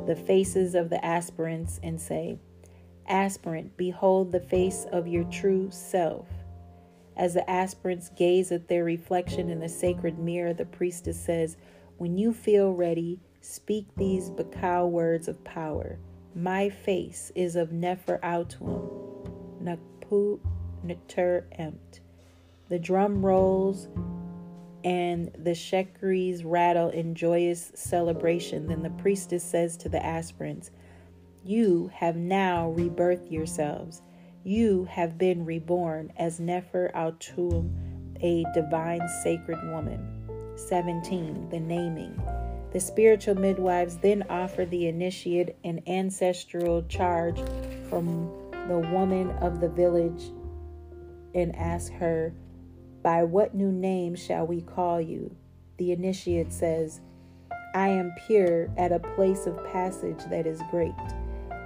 the 0.06 0.16
faces 0.16 0.76
of 0.76 0.90
the 0.90 1.04
aspirants 1.06 1.80
and 1.84 2.00
say, 2.00 2.40
Aspirant, 3.08 3.78
behold 3.78 4.32
the 4.32 4.40
face 4.40 4.86
of 4.92 5.08
your 5.08 5.24
true 5.26 5.70
self. 5.72 6.28
As 7.16 7.34
the 7.34 7.50
aspirants 7.50 8.10
gaze 8.10 8.52
at 8.52 8.68
their 8.68 8.84
reflection 8.84 9.50
in 9.50 9.60
the 9.60 9.70
sacred 9.70 10.20
mirror, 10.20 10.54
the 10.54 10.66
priestess 10.66 11.20
says, 11.20 11.58
When 11.98 12.18
you 12.18 12.34
feel 12.34 12.72
ready, 12.72 13.20
speak 13.42 13.88
these 13.96 14.30
Bakau 14.30 14.90
words 14.90 15.28
of 15.28 15.44
power. 15.44 16.00
My 16.36 16.70
face 16.70 17.32
is 17.34 17.56
of 17.56 17.72
Nefer 17.72 18.20
Autuum, 18.22 19.32
Nakpu 19.64 20.40
Neter 20.84 21.48
Emt. 21.60 22.02
The 22.70 22.78
drum 22.78 23.26
rolls 23.26 23.88
and 24.84 25.32
the 25.38 25.52
shekeres 25.52 26.42
rattle 26.46 26.90
in 26.90 27.16
joyous 27.16 27.72
celebration. 27.76 28.68
Then 28.68 28.84
the 28.84 28.90
priestess 28.92 29.44
says 29.44 29.78
to 29.78 29.90
the 29.90 30.04
aspirants, 30.06 30.72
You 31.44 31.90
have 31.94 32.16
now 32.16 32.74
rebirthed 32.78 33.32
yourselves. 33.32 34.02
You 34.44 34.86
have 34.86 35.18
been 35.18 35.46
reborn 35.46 36.14
as 36.18 36.40
Nefer 36.40 36.92
Autum, 36.96 37.74
a 38.22 38.46
divine 38.54 39.08
sacred 39.24 39.60
woman. 39.72 40.14
17. 40.56 41.50
The 41.50 41.60
naming. 41.60 42.22
The 42.72 42.80
spiritual 42.80 43.36
midwives 43.36 43.98
then 43.98 44.24
offer 44.30 44.66
the 44.66 44.88
initiate 44.88 45.56
an 45.64 45.82
ancestral 45.88 46.84
charge 46.84 47.40
from 47.90 48.32
the 48.68 48.80
woman 48.80 49.32
of 49.42 49.60
the 49.60 49.70
village 49.70 50.32
and 51.34 51.56
ask 51.56 51.92
her, 51.94 52.34
By 53.08 53.24
what 53.24 53.56
new 53.56 53.72
name 53.72 54.16
shall 54.16 54.46
we 54.46 54.60
call 54.60 55.00
you? 55.00 55.34
The 55.78 55.94
initiate 55.94 56.52
says, 56.52 57.00
I 57.74 57.88
am 57.88 58.14
pure 58.28 58.70
at 58.76 58.92
a 58.92 59.00
place 59.00 59.48
of 59.48 59.66
passage 59.72 60.20
that 60.30 60.46
is 60.46 60.62
great. 60.70 60.92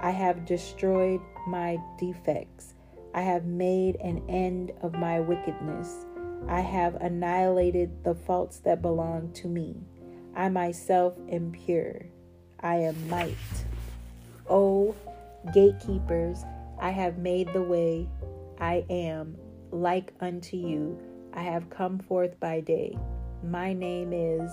I 0.00 0.12
have 0.12 0.46
destroyed 0.46 1.20
my 1.48 1.78
defects. 1.98 2.74
I 3.12 3.22
have 3.22 3.44
made 3.44 3.96
an 3.96 4.22
end 4.28 4.70
of 4.82 4.94
my 4.94 5.18
wickedness. 5.18 6.06
I 6.46 6.60
have 6.60 6.94
annihilated 6.94 8.04
the 8.04 8.14
faults 8.14 8.58
that 8.58 8.80
belong 8.80 9.32
to 9.32 9.48
me. 9.48 9.74
I 10.36 10.48
myself 10.48 11.18
am 11.28 11.50
pure. 11.50 12.02
I 12.60 12.76
am 12.76 13.08
might. 13.08 13.34
O 14.48 14.94
gatekeepers, 15.52 16.44
I 16.78 16.90
have 16.90 17.18
made 17.18 17.52
the 17.52 17.62
way. 17.62 18.06
I 18.60 18.84
am 18.88 19.36
like 19.72 20.12
unto 20.20 20.56
you. 20.56 21.00
I 21.34 21.42
have 21.42 21.70
come 21.70 21.98
forth 21.98 22.38
by 22.40 22.60
day. 22.60 22.96
My 23.42 23.72
name 23.72 24.12
is, 24.12 24.50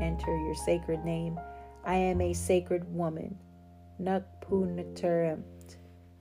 enter 0.00 0.36
your 0.36 0.54
sacred 0.54 1.04
name. 1.04 1.38
I 1.84 1.96
am 1.96 2.20
a 2.20 2.32
sacred 2.32 2.84
woman. 2.94 3.36
Nukpunateremt. 4.00 5.76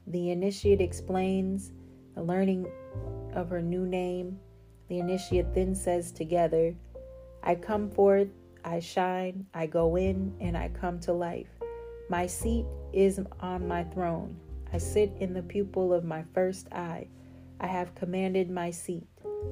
The 0.08 0.32
initiate 0.32 0.82
explains 0.82 1.72
the 2.16 2.24
learning 2.24 2.68
of 3.34 3.50
her 3.50 3.62
new 3.62 3.86
name. 3.86 4.38
The 4.90 5.00
initiate 5.00 5.54
then 5.54 5.74
says 5.74 6.12
together, 6.12 6.76
I 7.42 7.56
come 7.56 7.90
forth, 7.90 8.28
I 8.66 8.80
shine, 8.80 9.46
I 9.54 9.66
go 9.66 9.96
in, 9.96 10.36
and 10.40 10.58
I 10.58 10.70
come 10.70 11.00
to 11.02 11.14
life. 11.14 11.48
My 12.10 12.28
seat 12.28 12.66
is 12.92 13.20
on 13.40 13.68
my 13.68 13.84
throne. 13.86 14.36
I 14.74 14.78
sit 14.78 15.14
in 15.20 15.34
the 15.34 15.42
pupil 15.42 15.94
of 15.94 16.04
my 16.04 16.24
first 16.34 16.68
eye. 16.74 17.08
I 17.60 17.68
have 17.68 17.96
commanded 17.96 18.50
my 18.50 18.72
seat. 18.72 19.08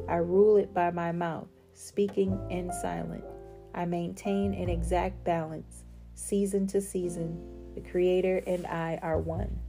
I 0.07 0.15
rule 0.15 0.57
it 0.57 0.73
by 0.73 0.91
my 0.91 1.11
mouth, 1.11 1.47
speaking 1.73 2.39
and 2.49 2.73
silent. 2.73 3.23
I 3.73 3.85
maintain 3.85 4.53
an 4.53 4.69
exact 4.69 5.23
balance. 5.23 5.85
Season 6.13 6.67
to 6.67 6.81
season, 6.81 7.39
the 7.75 7.81
Creator 7.81 8.43
and 8.45 8.67
I 8.67 8.99
are 9.01 9.19
one. 9.19 9.59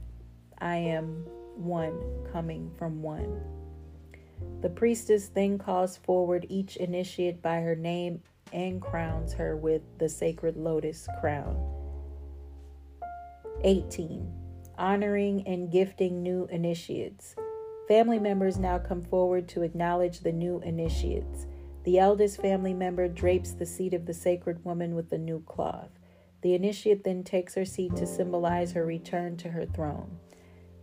I 0.59 0.75
am 0.75 1.25
one 1.55 1.99
coming 2.31 2.71
from 2.77 3.01
one. 3.01 3.41
The 4.61 4.69
priestess 4.69 5.29
then 5.29 5.57
calls 5.57 5.97
forward 5.97 6.45
each 6.49 6.77
initiate 6.77 7.41
by 7.41 7.61
her 7.61 7.75
name 7.75 8.21
and 8.51 8.81
crowns 8.81 9.33
her 9.33 9.57
with 9.57 9.81
the 9.97 10.09
sacred 10.09 10.57
lotus 10.57 11.07
crown. 11.19 11.57
18. 13.63 14.31
Honoring 14.77 15.47
and 15.47 15.71
gifting 15.71 16.21
new 16.21 16.45
initiates. 16.51 17.35
Family 17.87 18.17
members 18.17 18.57
now 18.57 18.79
come 18.79 19.01
forward 19.01 19.49
to 19.49 19.61
acknowledge 19.61 20.21
the 20.21 20.31
new 20.31 20.61
initiates. 20.61 21.47
The 21.83 21.99
eldest 21.99 22.41
family 22.41 22.73
member 22.73 23.09
drapes 23.09 23.51
the 23.51 23.65
seat 23.65 23.93
of 23.93 24.05
the 24.05 24.13
sacred 24.13 24.63
woman 24.63 24.95
with 24.95 25.11
a 25.11 25.17
new 25.17 25.41
cloth. 25.41 25.89
The 26.43 26.53
initiate 26.53 27.03
then 27.03 27.23
takes 27.23 27.55
her 27.55 27.65
seat 27.65 27.95
to 27.97 28.07
symbolize 28.07 28.71
her 28.71 28.85
return 28.85 29.35
to 29.37 29.49
her 29.49 29.65
throne. 29.65 30.17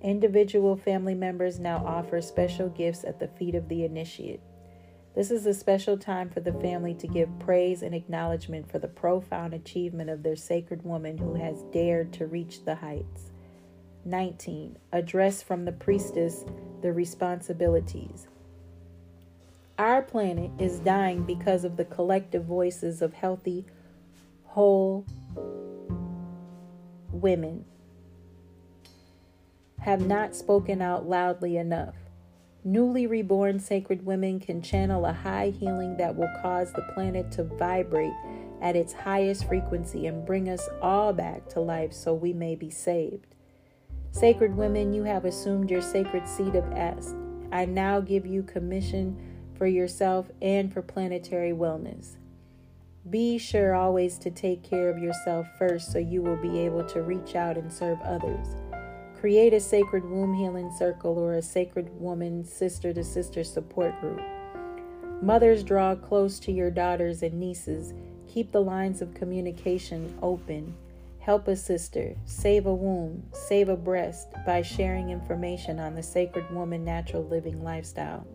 Individual 0.03 0.77
family 0.77 1.15
members 1.15 1.59
now 1.59 1.83
offer 1.87 2.21
special 2.21 2.69
gifts 2.69 3.05
at 3.05 3.19
the 3.19 3.29
feet 3.29 3.55
of 3.55 3.69
the 3.69 3.85
initiate. 3.85 4.41
This 5.15 5.31
is 5.31 5.47
a 5.47 5.55
special 5.55 5.97
time 5.97 6.29
for 6.29 6.41
the 6.41 6.53
family 6.53 6.95
to 6.95 7.09
give 7.09 7.39
praise 7.39 7.83
and 7.83 7.95
acknowledgement 7.95 8.71
for 8.71 8.79
the 8.79 8.89
profound 8.89 9.55
achievement 9.55 10.11
of 10.11 10.23
their 10.23 10.37
sacred 10.37 10.85
woman 10.85 11.17
who 11.17 11.35
has 11.35 11.63
dared 11.73 12.13
to 12.15 12.27
reach 12.27 12.65
the 12.65 12.77
heights. 12.77 13.30
19. 14.05 14.79
Address 14.93 15.43
from 15.43 15.65
the 15.65 15.73
priestess 15.73 16.45
the 16.83 16.93
responsibilities. 16.93 18.27
Our 19.79 20.03
planet 20.03 20.51
is 20.59 20.79
dying 20.81 21.25
because 21.25 21.65
of 21.65 21.77
the 21.77 21.85
collective 21.85 22.45
voices 22.45 23.01
of 23.03 23.15
healthy, 23.15 23.65
whole 24.45 25.07
women 27.11 27.65
have 29.81 30.07
not 30.07 30.37
spoken 30.37 30.83
out 30.83 31.09
loudly 31.09 31.57
enough. 31.57 31.95
Newly 32.63 33.07
reborn 33.07 33.59
sacred 33.59 34.05
women 34.05 34.39
can 34.39 34.61
channel 34.61 35.07
a 35.07 35.13
high 35.13 35.49
healing 35.49 35.97
that 35.97 36.15
will 36.15 36.31
cause 36.43 36.73
the 36.73 36.87
planet 36.95 37.33
to 37.33 37.45
vibrate 37.45 38.13
at 38.61 38.77
its 38.77 38.93
highest 38.93 39.49
frequency 39.49 40.07
and 40.07 40.27
bring 40.27 40.51
us 40.51 40.69
all 40.83 41.15
back 41.15 41.49
to 41.49 41.61
life 41.61 41.95
so 41.95 42.13
we 42.13 42.35
may 42.35 42.55
be 42.55 42.69
saved. 42.69 43.27
Sacred 44.13 44.57
women, 44.57 44.93
you 44.93 45.05
have 45.05 45.25
assumed 45.25 45.71
your 45.71 45.81
sacred 45.81 46.29
seat 46.29 46.55
of 46.55 46.71
S. 46.73 47.15
I 47.53 47.65
now 47.65 48.01
give 48.01 48.27
you 48.27 48.43
commission 48.43 49.17
for 49.55 49.67
yourself 49.67 50.31
and 50.43 50.73
for 50.73 50.83
planetary 50.83 51.53
wellness. 51.53 52.17
Be 53.09 53.39
sure 53.39 53.75
always 53.75 54.19
to 54.19 54.31
take 54.31 54.63
care 54.63 54.91
of 54.91 54.99
yourself 54.99 55.47
first 55.59 55.91
so 55.93 55.99
you 55.99 56.23
will 56.23 56.37
be 56.37 56.59
able 56.61 56.85
to 56.87 57.03
reach 57.03 57.35
out 57.35 57.57
and 57.57 57.73
serve 57.73 58.01
others. 58.03 58.47
Create 59.19 59.55
a 59.55 59.61
sacred 59.61 60.05
womb 60.05 60.35
healing 60.35 60.71
circle 60.77 61.19
or 61.19 61.35
a 61.35 61.43
sacred 61.43 61.89
woman 61.99 62.45
sister 62.45 62.93
to 62.93 63.05
sister 63.05 63.45
support 63.45 63.99
group. 64.01 64.21
Mothers, 65.23 65.63
draw 65.63 65.95
close 65.95 66.39
to 66.41 66.53
your 66.53 66.71
daughters 66.71 67.23
and 67.23 67.39
nieces. 67.39 67.95
Keep 68.27 68.53
the 68.53 68.63
lines 68.63 69.03
of 69.03 69.15
communication 69.15 70.19
open. 70.23 70.75
Help 71.21 71.49
a 71.49 71.57
sister, 71.57 72.17
save 72.25 72.65
a 72.65 72.75
womb, 72.75 73.23
save 73.33 73.69
a 73.69 73.77
breast 73.77 74.29
by 74.47 74.63
sharing 74.63 75.11
information 75.11 75.79
on 75.79 75.95
the 75.95 76.03
Sacred 76.03 76.51
Woman 76.51 76.83
Natural 76.83 77.23
Living 77.23 77.63
lifestyle. 77.63 78.27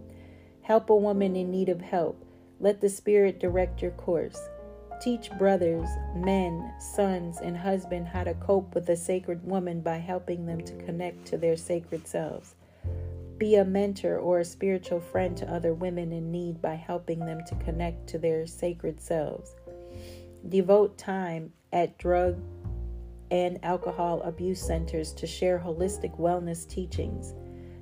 Help 0.62 0.92
a 0.92 0.96
woman 0.96 1.36
in 1.36 1.50
need 1.50 1.68
of 1.68 1.82
help. 1.82 2.24
Let 2.60 2.82
the 2.82 2.90
Spirit 2.90 3.40
direct 3.40 3.82
your 3.82 3.92
course. 3.92 4.40
Teach 5.02 5.32
brothers, 5.32 5.90
men, 6.16 6.74
sons, 6.80 7.40
and 7.42 7.58
husband 7.58 8.08
how 8.08 8.24
to 8.24 8.36
cope 8.36 8.76
with 8.76 8.86
the 8.86 8.96
sacred 8.96 9.44
woman 9.44 9.82
by 9.82 9.98
helping 9.98 10.46
them 10.46 10.64
to 10.64 10.76
connect 10.86 11.26
to 11.26 11.38
their 11.38 11.58
sacred 11.58 12.08
selves. 12.08 12.54
Be 13.40 13.56
a 13.56 13.66
mentor 13.66 14.18
or 14.18 14.40
a 14.40 14.46
spiritual 14.46 15.00
friend 15.00 15.36
to 15.38 15.52
other 15.52 15.74
women 15.74 16.12
in 16.12 16.32
need 16.32 16.62
by 16.62 16.76
helping 16.76 17.26
them 17.26 17.42
to 17.48 17.56
connect 17.56 18.08
to 18.10 18.20
their 18.20 18.46
sacred 18.46 19.02
selves. 19.02 19.56
Devote 20.48 20.98
time 20.98 21.52
at 21.74 21.98
drug 21.98 22.40
and 23.36 23.60
alcohol 23.66 24.22
abuse 24.22 24.62
centers 24.62 25.12
to 25.12 25.28
share 25.28 25.60
holistic 25.60 26.18
wellness 26.18 26.66
teachings. 26.66 27.34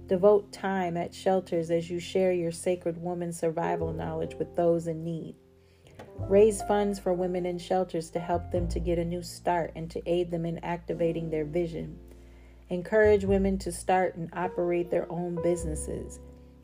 Devote 0.07 0.51
time 0.51 0.97
at 0.97 1.13
shelters 1.13 1.69
as 1.69 1.91
you 1.91 1.99
share 1.99 2.33
your 2.33 2.51
sacred 2.51 2.99
woman 2.99 3.31
survival 3.31 3.93
knowledge 3.93 4.33
with 4.39 4.55
those 4.55 4.87
in 4.87 5.03
need. 5.03 5.35
Raise 6.17 6.63
funds 6.63 6.97
for 6.97 7.13
women 7.13 7.45
in 7.45 7.59
shelters 7.59 8.09
to 8.09 8.19
help 8.19 8.49
them 8.49 8.67
to 8.67 8.79
get 8.79 8.97
a 8.97 9.05
new 9.05 9.21
start 9.21 9.71
and 9.75 9.91
to 9.91 10.01
aid 10.09 10.31
them 10.31 10.43
in 10.43 10.57
activating 10.63 11.29
their 11.29 11.45
vision. 11.45 11.99
Encourage 12.69 13.23
women 13.23 13.59
to 13.59 13.71
start 13.71 14.15
and 14.15 14.29
operate 14.33 14.89
their 14.89 15.09
own 15.11 15.37
businesses. 15.43 16.19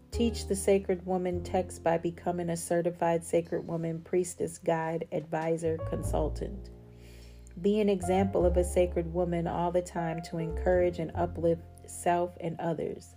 Teach 0.10 0.47
the 0.47 0.56
Sacred 0.56 1.06
Woman 1.06 1.43
text 1.43 1.84
by 1.84 1.99
becoming 1.99 2.49
a 2.49 2.58
certified 2.58 3.23
Sacred 3.23 3.67
Woman 3.67 4.02
priestess, 4.02 4.58
guide, 4.58 5.08
advisor, 5.12 5.78
consultant. 5.89 6.71
Be 7.62 7.80
an 7.82 7.89
example 7.89 8.45
of 8.45 8.58
a 8.58 8.63
sacred 8.63 9.13
woman 9.13 9.48
all 9.48 9.72
the 9.72 9.82
time 9.82 10.22
to 10.30 10.38
encourage 10.38 11.00
and 11.00 11.12
uplift 11.15 11.62
self 11.88 12.38
and 12.39 12.60
others. 12.60 13.15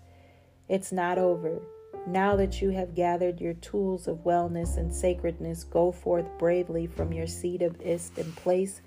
It's 0.68 0.90
not 0.90 1.18
over. 1.18 1.60
Now 2.06 2.34
that 2.36 2.60
you 2.60 2.70
have 2.70 2.94
gathered 2.94 3.40
your 3.40 3.54
tools 3.54 4.08
of 4.08 4.24
wellness 4.24 4.76
and 4.76 4.92
sacredness, 4.92 5.62
go 5.62 5.92
forth 5.92 6.26
bravely 6.38 6.86
from 6.86 7.12
your 7.12 7.28
seat 7.28 7.62
of 7.62 7.80
Ist 7.80 8.18
and 8.18 8.34
place 8.34 8.80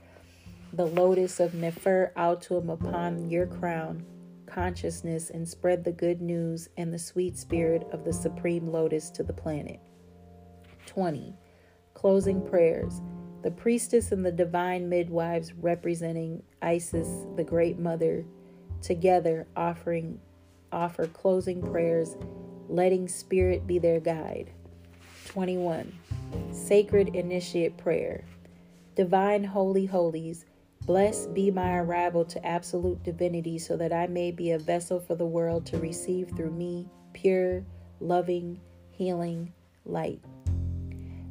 the 0.73 0.85
lotus 0.85 1.39
of 1.39 1.53
Nefer 1.53 2.11
Autum 2.17 2.69
upon 2.69 3.29
your 3.29 3.47
crown, 3.47 4.05
consciousness, 4.47 5.29
and 5.29 5.47
spread 5.47 5.85
the 5.85 5.91
good 5.93 6.21
news 6.21 6.67
and 6.75 6.93
the 6.93 6.99
sweet 6.99 7.37
spirit 7.37 7.87
of 7.93 8.03
the 8.03 8.11
supreme 8.11 8.67
lotus 8.67 9.09
to 9.11 9.23
the 9.23 9.31
planet. 9.31 9.79
20. 10.87 11.33
Closing 11.93 12.45
prayers. 12.45 13.01
The 13.45 13.51
priestess 13.51 14.11
and 14.11 14.25
the 14.25 14.31
divine 14.31 14.89
midwives 14.89 15.53
representing 15.53 16.41
Isis, 16.63 17.07
the 17.35 17.43
great 17.43 17.77
mother, 17.77 18.25
together 18.81 19.45
offering 19.55 20.19
offer 20.71 21.05
closing 21.05 21.61
prayers 21.61 22.17
letting 22.69 23.07
Spirit 23.07 23.67
be 23.67 23.77
their 23.77 23.99
guide. 23.99 24.49
21. 25.27 25.93
Sacred 26.51 27.15
Initiate 27.15 27.77
Prayer. 27.77 28.23
Divine 28.95 29.43
Holy 29.43 29.85
Holies, 29.85 30.45
blessed 30.87 31.31
be 31.35 31.51
my 31.51 31.77
arrival 31.77 32.25
to 32.25 32.43
absolute 32.43 33.03
divinity 33.03 33.59
so 33.59 33.77
that 33.77 33.93
I 33.93 34.07
may 34.07 34.31
be 34.31 34.53
a 34.53 34.57
vessel 34.57 34.99
for 34.99 35.13
the 35.13 35.23
world 35.23 35.67
to 35.67 35.77
receive 35.77 36.31
through 36.35 36.49
me 36.49 36.89
pure, 37.13 37.63
loving, 37.99 38.59
healing 38.89 39.53
light. 39.85 40.19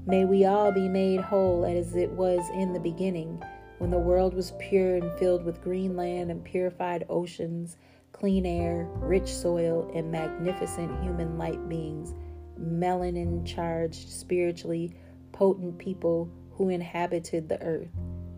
May 0.07 0.27
we 0.27 0.45
all 0.45 0.71
be 0.71 0.89
made 0.89 1.21
whole 1.21 1.65
as 1.65 1.97
it 1.97 2.11
was 2.11 2.47
in 2.51 2.73
the 2.73 2.81
beginning, 2.81 3.43
when 3.79 3.91
the 3.91 3.99
world 3.99 4.35
was 4.35 4.53
pure 4.59 4.97
and 4.97 5.19
filled 5.19 5.45
with 5.45 5.63
green 5.63 5.97
land 5.97 6.31
and 6.31 6.45
purified 6.45 7.07
oceans 7.09 7.77
clean 8.13 8.47
air, 8.47 8.89
rich 9.01 9.29
soil, 9.29 9.91
and 9.95 10.11
magnificent 10.11 11.03
human 11.03 11.37
light 11.37 11.69
beings, 11.69 12.15
melanin 12.61 13.45
charged, 13.45 14.09
spiritually 14.09 14.95
potent 15.33 15.77
people 15.79 16.31
who 16.53 16.69
inhabited 16.69 17.49
the 17.49 17.61
earth. 17.61 17.91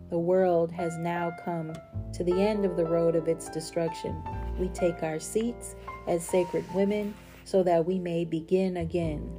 The 0.09 0.17
world 0.17 0.71
has 0.71 0.97
now 0.97 1.31
come 1.45 1.73
to 2.13 2.23
the 2.23 2.41
end 2.41 2.65
of 2.65 2.75
the 2.75 2.85
road 2.85 3.15
of 3.15 3.27
its 3.27 3.49
destruction. 3.49 4.21
We 4.57 4.69
take 4.69 5.03
our 5.03 5.19
seats 5.19 5.75
as 6.07 6.25
sacred 6.27 6.65
women 6.73 7.13
so 7.43 7.61
that 7.63 7.85
we 7.85 7.99
may 7.99 8.25
begin 8.25 8.77
again. 8.77 9.29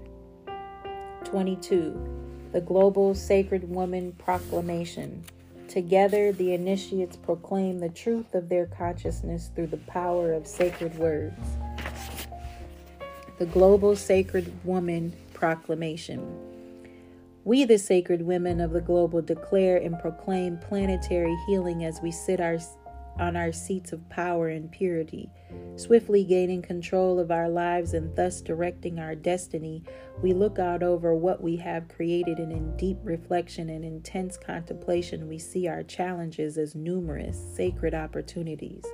22. 1.29 2.49
The 2.53 2.61
Global 2.63 3.15
Sacred 3.15 3.69
Woman 3.69 4.13
Proclamation. 4.13 5.23
Together, 5.69 6.33
the 6.33 6.55
initiates 6.55 7.17
proclaim 7.17 7.81
the 7.81 7.91
truth 7.91 8.35
of 8.35 8.49
their 8.49 8.65
consciousness 8.65 9.51
through 9.55 9.67
the 9.67 9.77
power 9.77 10.33
of 10.33 10.47
sacred 10.47 10.97
words. 10.97 11.39
The 13.39 13.45
Global 13.45 13.95
Sacred 13.95 14.51
Woman 14.65 15.13
Proclamation. 15.35 16.27
We, 17.45 17.67
the 17.67 17.79
sacred 17.79 18.23
women 18.23 18.59
of 18.59 18.71
the 18.71 18.81
global, 18.81 19.21
declare 19.21 19.77
and 19.77 19.99
proclaim 19.99 20.57
planetary 20.57 21.37
healing 21.47 21.85
as 21.85 22.01
we 22.01 22.11
sit 22.11 22.41
our, 22.41 22.57
on 23.19 23.37
our 23.37 23.53
seats 23.53 23.93
of 23.93 24.09
power 24.09 24.49
and 24.49 24.71
purity. 24.71 25.31
Swiftly 25.77 26.25
gaining 26.25 26.63
control 26.63 27.19
of 27.19 27.31
our 27.31 27.49
lives 27.49 27.95
and 27.95 28.15
thus 28.17 28.41
directing 28.41 28.99
our 28.99 29.15
destiny, 29.15 29.83
we 30.23 30.33
look 30.33 30.59
out 30.59 30.83
over 30.83 31.15
what 31.15 31.43
we 31.43 31.57
have 31.57 31.89
created, 31.89 32.39
and 32.39 32.53
in 32.53 32.77
deep 32.77 32.99
reflection 33.03 33.71
and 33.71 33.85
intense 33.85 34.37
contemplation, 34.37 35.29
we 35.29 35.39
see 35.39 35.69
our 35.69 35.83
challenges 35.83 36.59
as 36.59 36.75
numerous 36.75 37.39
sacred 37.55 37.95
opportunities. 37.95 38.85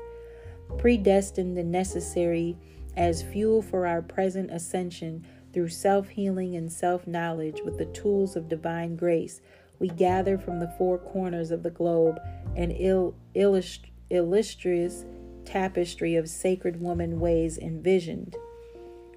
Predestined 0.79 1.59
and 1.59 1.73
necessary 1.73 2.57
as 2.97 3.23
fuel 3.23 3.63
for 3.63 3.87
our 3.87 4.03
present 4.03 4.51
ascension 4.51 5.27
through 5.53 5.69
self 5.69 6.09
healing 6.09 6.57
and 6.57 6.73
self 6.73 7.07
knowledge 7.07 7.61
with 7.65 7.79
the 7.79 7.87
tools 7.87 8.37
of 8.37 8.49
divine 8.49 8.97
grace, 8.97 9.41
we 9.79 9.89
gather 9.89 10.39
from 10.39 10.61
the 10.61 10.73
four 10.79 10.99
corners 10.99 11.51
of 11.51 11.63
the 11.63 11.71
globe 11.71 12.21
and 12.57 12.73
il- 12.73 13.15
illust- 13.35 13.91
illustrious 14.11 15.05
tapestry 15.45 16.17
of 16.17 16.29
sacred 16.29 16.81
woman 16.81 17.21
ways 17.21 17.59
envisioned 17.59 18.37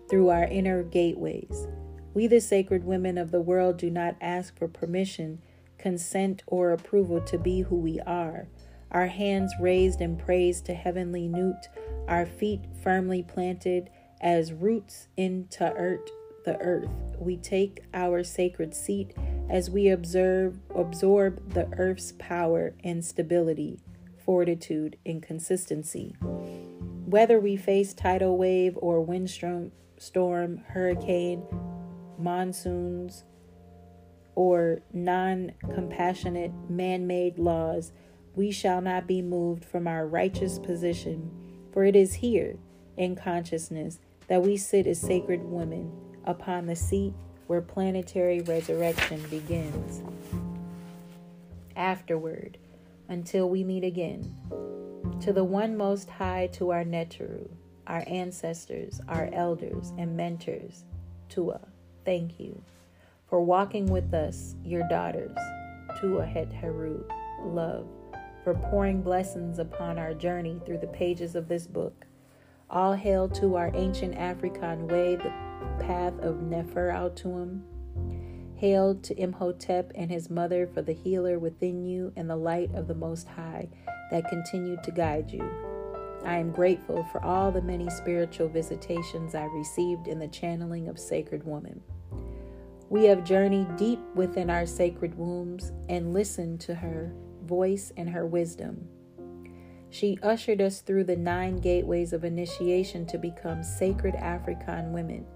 through 0.09 0.29
our 0.29 0.45
inner 0.45 0.83
gateways. 0.83 1.67
We, 2.13 2.27
the 2.27 2.41
sacred 2.41 2.83
women 2.83 3.17
of 3.17 3.31
the 3.31 3.41
world, 3.41 3.77
do 3.77 3.89
not 3.89 4.15
ask 4.21 4.57
for 4.57 4.67
permission, 4.67 5.41
consent, 5.77 6.43
or 6.47 6.71
approval 6.71 7.21
to 7.21 7.37
be 7.37 7.61
who 7.61 7.75
we 7.75 7.99
are. 8.01 8.47
Our 8.91 9.07
hands 9.07 9.53
raised 9.59 10.01
in 10.01 10.17
praise 10.17 10.61
to 10.61 10.73
heavenly 10.73 11.27
Nut, 11.27 11.67
our 12.07 12.25
feet 12.25 12.61
firmly 12.81 13.21
planted 13.21 13.89
as 14.21 14.53
roots 14.53 15.07
into 15.17 15.71
earth, 15.73 16.09
the 16.45 16.57
earth. 16.59 16.89
We 17.19 17.37
take 17.37 17.83
our 17.93 18.23
sacred 18.23 18.73
seat 18.73 19.13
as 19.49 19.69
we 19.69 19.89
observe 19.89 20.57
absorb 20.75 21.53
the 21.53 21.67
earth's 21.77 22.13
power 22.17 22.73
and 22.83 23.03
stability 23.03 23.79
fortitude, 24.27 24.97
and 25.05 25.23
consistency. 25.23 26.13
Whether 27.05 27.39
we 27.39 27.55
face 27.55 27.93
tidal 27.93 28.37
wave 28.37 28.77
or 28.81 29.01
windstorm, 29.01 29.71
storm, 29.97 30.57
hurricane, 30.67 31.43
monsoons, 32.19 33.23
or 34.35 34.81
non 34.91 35.53
compassionate 35.73 36.51
man 36.69 37.07
made 37.07 37.39
laws, 37.39 37.93
we 38.35 38.51
shall 38.51 38.81
not 38.81 39.07
be 39.07 39.21
moved 39.21 39.63
from 39.63 39.87
our 39.87 40.05
righteous 40.05 40.59
position, 40.59 41.31
for 41.71 41.85
it 41.85 41.95
is 41.95 42.15
here, 42.15 42.57
in 42.97 43.15
consciousness, 43.15 43.99
that 44.27 44.43
we 44.43 44.57
sit 44.57 44.87
as 44.87 44.99
sacred 44.99 45.41
women 45.41 45.89
upon 46.25 46.65
the 46.65 46.75
seat 46.75 47.13
where 47.47 47.61
planetary 47.61 48.41
resurrection 48.41 49.23
begins. 49.29 50.03
Afterward, 51.77 52.57
until 53.09 53.49
we 53.49 53.63
meet 53.63 53.83
again. 53.83 54.35
To 55.21 55.33
the 55.33 55.43
one 55.43 55.75
most 55.75 56.09
high, 56.09 56.47
to 56.53 56.71
our 56.71 56.83
Neteru, 56.83 57.49
our 57.87 58.03
ancestors, 58.07 59.01
our 59.07 59.29
elders, 59.33 59.93
and 59.97 60.15
mentors, 60.15 60.83
Tua, 61.29 61.59
thank 62.05 62.39
you 62.39 62.61
for 63.27 63.41
walking 63.41 63.87
with 63.87 64.13
us, 64.13 64.55
your 64.63 64.87
daughters, 64.87 65.37
Tua 65.99 66.25
Het 66.25 66.51
Heru, 66.53 67.03
love, 67.43 67.87
for 68.43 68.53
pouring 68.53 69.01
blessings 69.01 69.59
upon 69.59 69.97
our 69.97 70.13
journey 70.13 70.61
through 70.65 70.77
the 70.79 70.87
pages 70.87 71.35
of 71.35 71.47
this 71.47 71.67
book. 71.67 72.05
All 72.69 72.93
hail 72.93 73.27
to 73.29 73.55
our 73.55 73.71
ancient 73.73 74.15
African 74.15 74.87
way, 74.87 75.15
the 75.15 75.33
path 75.79 76.17
of 76.19 76.41
Nefer 76.41 76.89
Atum 76.89 77.61
Hail 78.57 78.95
to 78.95 79.21
Imhotep 79.21 79.91
and 79.93 80.09
his 80.09 80.31
mother 80.31 80.65
for 80.65 80.81
the 80.81 80.93
healer 80.93 81.37
within 81.37 81.83
you 81.83 82.11
and 82.15 82.27
the 82.27 82.35
light 82.35 82.73
of 82.73 82.87
the 82.87 82.95
Most 82.95 83.27
High 83.27 83.69
that 84.09 84.29
continued 84.29 84.83
to 84.83 84.91
guide 84.91 85.29
you. 85.29 85.47
I 86.25 86.37
am 86.37 86.51
grateful 86.51 87.03
for 87.11 87.23
all 87.23 87.51
the 87.51 87.61
many 87.61 87.87
spiritual 87.91 88.49
visitations 88.49 89.35
I 89.35 89.43
received 89.43 90.07
in 90.07 90.17
the 90.17 90.27
channeling 90.27 90.87
of 90.87 90.97
Sacred 90.97 91.45
Woman. 91.45 91.81
We 92.89 93.03
have 93.05 93.23
journeyed 93.23 93.75
deep 93.75 93.99
within 94.15 94.49
our 94.49 94.65
sacred 94.65 95.15
wombs 95.15 95.71
and 95.87 96.13
listened 96.13 96.59
to 96.61 96.73
her 96.73 97.13
voice 97.43 97.91
and 97.95 98.09
her 98.09 98.25
wisdom. 98.25 98.87
She 99.91 100.17
ushered 100.23 100.61
us 100.61 100.81
through 100.81 101.03
the 101.03 101.15
nine 101.15 101.57
gateways 101.57 102.11
of 102.11 102.23
initiation 102.23 103.05
to 103.05 103.19
become 103.19 103.61
sacred 103.61 104.15
African 104.15 104.93
women 104.93 105.27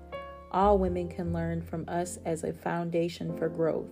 all 0.51 0.77
women 0.77 1.09
can 1.09 1.33
learn 1.33 1.61
from 1.61 1.85
us 1.87 2.19
as 2.25 2.43
a 2.43 2.53
foundation 2.53 3.37
for 3.37 3.49
growth. 3.49 3.89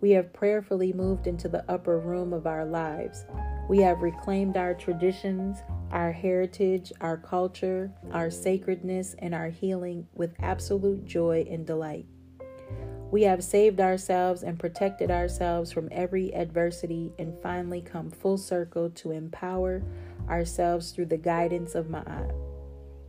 We 0.00 0.10
have 0.12 0.32
prayerfully 0.32 0.92
moved 0.92 1.26
into 1.26 1.48
the 1.48 1.64
upper 1.70 1.98
room 1.98 2.32
of 2.32 2.46
our 2.46 2.64
lives. 2.64 3.24
We 3.68 3.78
have 3.78 4.02
reclaimed 4.02 4.56
our 4.56 4.74
traditions, 4.74 5.62
our 5.92 6.10
heritage, 6.10 6.92
our 7.00 7.16
culture, 7.16 7.92
our 8.10 8.30
sacredness, 8.30 9.14
and 9.20 9.34
our 9.34 9.48
healing 9.48 10.08
with 10.14 10.34
absolute 10.40 11.04
joy 11.04 11.46
and 11.48 11.64
delight. 11.64 12.06
We 13.12 13.22
have 13.24 13.44
saved 13.44 13.78
ourselves 13.78 14.42
and 14.42 14.58
protected 14.58 15.10
ourselves 15.10 15.70
from 15.70 15.88
every 15.92 16.34
adversity 16.34 17.12
and 17.18 17.38
finally 17.42 17.82
come 17.82 18.10
full 18.10 18.38
circle 18.38 18.88
to 18.90 19.10
empower 19.10 19.82
ourselves 20.28 20.92
through 20.92 21.06
the 21.06 21.18
guidance 21.18 21.74
of 21.74 21.86
Ma'at. 21.86 22.32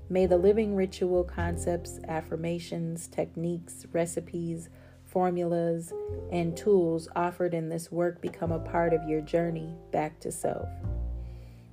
May 0.10 0.26
the 0.26 0.38
living 0.38 0.76
ritual 0.76 1.24
concepts, 1.24 2.00
affirmations, 2.08 3.08
techniques, 3.08 3.86
recipes, 3.92 4.70
formulas, 5.06 5.94
and 6.32 6.58
tools 6.58 7.08
offered 7.16 7.54
in 7.54 7.70
this 7.70 7.92
work 7.92 8.22
become 8.22 8.52
a 8.52 8.60
part 8.60 8.94
of 8.94 9.08
your 9.08 9.22
journey 9.22 9.76
back 9.92 10.20
to 10.20 10.32
self. 10.32 10.68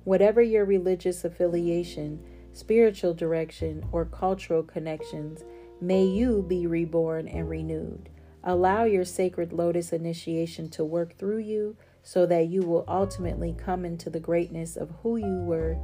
Whatever 0.03 0.41
your 0.41 0.65
religious 0.65 1.25
affiliation, 1.25 2.23
spiritual 2.53 3.13
direction, 3.13 3.83
or 3.91 4.05
cultural 4.05 4.63
connections, 4.63 5.43
may 5.79 6.05
you 6.05 6.43
be 6.47 6.67
reborn 6.67 7.27
and 7.27 7.49
renewed. 7.49 8.09
Allow 8.43 8.85
your 8.85 9.05
sacred 9.05 9.53
lotus 9.53 9.91
initiation 9.91 10.69
to 10.69 10.83
work 10.83 11.17
through 11.17 11.39
you 11.39 11.75
so 12.01 12.25
that 12.25 12.47
you 12.47 12.61
will 12.61 12.85
ultimately 12.87 13.53
come 13.57 13.85
into 13.85 14.09
the 14.09 14.19
greatness 14.19 14.75
of 14.75 14.91
who 15.03 15.17
you 15.17 15.43
were 15.43 15.77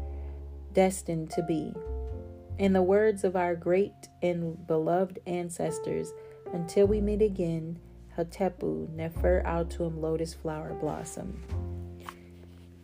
destined 0.73 1.29
to 1.31 1.43
be. 1.43 1.73
In 2.57 2.73
the 2.73 2.81
words 2.81 3.23
of 3.23 3.35
our 3.35 3.55
great 3.55 4.09
and 4.23 4.65
beloved 4.65 5.19
ancestors, 5.27 6.11
until 6.53 6.87
we 6.87 6.99
meet 7.01 7.21
again, 7.21 7.79
Hatepu 8.17 8.89
Nefer 8.95 9.43
Atum 9.45 10.01
Lotus 10.01 10.33
Flower 10.33 10.73
Blossom. 10.73 11.39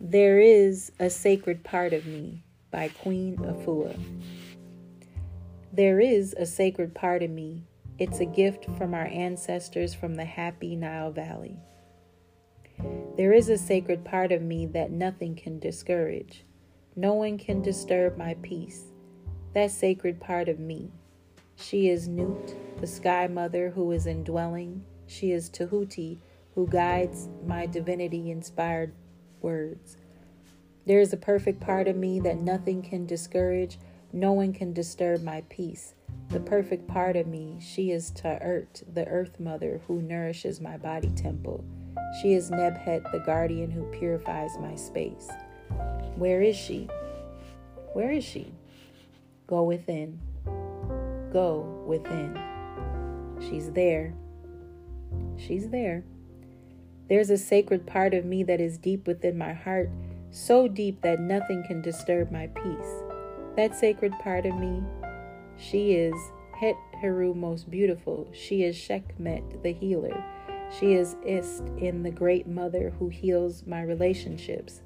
There 0.00 0.38
is 0.38 0.92
a 1.00 1.10
sacred 1.10 1.64
part 1.64 1.92
of 1.92 2.06
me 2.06 2.44
by 2.70 2.86
Queen 2.86 3.36
Afua. 3.38 3.98
There 5.72 5.98
is 5.98 6.34
a 6.34 6.46
sacred 6.46 6.94
part 6.94 7.24
of 7.24 7.30
me. 7.30 7.64
It's 7.98 8.20
a 8.20 8.26
gift 8.26 8.66
from 8.78 8.94
our 8.94 9.06
ancestors 9.06 9.92
from 9.92 10.14
the 10.14 10.24
happy 10.24 10.76
Nile 10.76 11.10
Valley. 11.10 11.56
There 13.16 13.32
is 13.32 13.48
a 13.48 13.58
sacred 13.58 14.04
part 14.04 14.30
of 14.30 14.40
me 14.40 14.66
that 14.66 14.92
nothing 14.92 15.34
can 15.34 15.58
discourage. 15.58 16.44
No 16.94 17.14
one 17.14 17.38
can 17.38 17.60
disturb 17.60 18.16
my 18.16 18.36
peace 18.40 18.92
that 19.54 19.70
sacred 19.70 20.20
part 20.20 20.48
of 20.48 20.58
me. 20.58 20.90
She 21.56 21.88
is 21.88 22.08
Nut, 22.08 22.54
the 22.80 22.86
sky 22.86 23.28
mother 23.28 23.70
who 23.70 23.92
is 23.92 24.06
indwelling. 24.06 24.84
She 25.06 25.30
is 25.30 25.48
Tahuti, 25.48 26.18
who 26.54 26.66
guides 26.66 27.28
my 27.46 27.66
divinity 27.66 28.30
inspired 28.30 28.92
words. 29.40 29.96
There 30.86 31.00
is 31.00 31.12
a 31.12 31.16
perfect 31.18 31.60
part 31.60 31.88
of 31.88 31.96
me 31.96 32.20
that 32.20 32.40
nothing 32.40 32.82
can 32.82 33.06
discourage, 33.06 33.78
no 34.12 34.32
one 34.32 34.52
can 34.52 34.72
disturb 34.72 35.22
my 35.22 35.42
peace. 35.48 35.94
The 36.28 36.40
perfect 36.40 36.86
part 36.88 37.16
of 37.16 37.26
me, 37.26 37.58
she 37.60 37.90
is 37.90 38.10
Ta'ert, 38.10 38.82
the 38.92 39.06
earth 39.06 39.38
mother 39.38 39.80
who 39.86 40.02
nourishes 40.02 40.60
my 40.60 40.76
body 40.76 41.10
temple. 41.10 41.64
She 42.20 42.34
is 42.34 42.50
Nebhet, 42.50 43.10
the 43.12 43.22
guardian 43.24 43.70
who 43.70 43.84
purifies 43.98 44.50
my 44.60 44.74
space. 44.74 45.30
Where 46.16 46.42
is 46.42 46.56
she? 46.56 46.88
Where 47.92 48.10
is 48.10 48.24
she? 48.24 48.52
Go 49.46 49.62
within. 49.62 50.18
Go 51.32 51.84
within. 51.86 52.38
She's 53.40 53.70
there. 53.72 54.14
She's 55.36 55.68
there. 55.68 56.04
There's 57.08 57.30
a 57.30 57.36
sacred 57.36 57.86
part 57.86 58.14
of 58.14 58.24
me 58.24 58.42
that 58.44 58.60
is 58.60 58.78
deep 58.78 59.06
within 59.06 59.36
my 59.36 59.52
heart, 59.52 59.90
so 60.30 60.66
deep 60.68 61.02
that 61.02 61.20
nothing 61.20 61.62
can 61.66 61.82
disturb 61.82 62.30
my 62.30 62.46
peace. 62.46 63.02
That 63.56 63.76
sacred 63.76 64.12
part 64.20 64.46
of 64.46 64.54
me, 64.56 64.82
she 65.58 65.92
is 65.92 66.14
Het 66.58 66.76
Heru 67.00 67.34
most 67.34 67.70
beautiful. 67.70 68.28
She 68.32 68.62
is 68.62 68.76
Shekmet 68.76 69.62
the 69.62 69.72
healer. 69.72 70.24
She 70.78 70.94
is 70.94 71.16
Ist 71.24 71.64
in 71.78 72.02
the 72.02 72.10
great 72.10 72.46
mother 72.46 72.94
who 72.98 73.08
heals 73.10 73.66
my 73.66 73.82
relationships. 73.82 74.80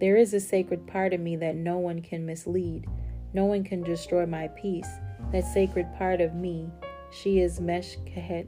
There 0.00 0.16
is 0.16 0.34
a 0.34 0.40
sacred 0.40 0.86
part 0.86 1.12
of 1.12 1.20
me 1.20 1.36
that 1.36 1.54
no 1.54 1.78
one 1.78 2.02
can 2.02 2.26
mislead. 2.26 2.86
No 3.34 3.46
one 3.46 3.64
can 3.64 3.82
destroy 3.82 4.26
my 4.26 4.48
peace, 4.48 4.88
that 5.32 5.44
sacred 5.44 5.86
part 5.96 6.20
of 6.20 6.34
me. 6.34 6.70
She 7.10 7.40
is 7.40 7.60
Meshkahet, 7.60 8.46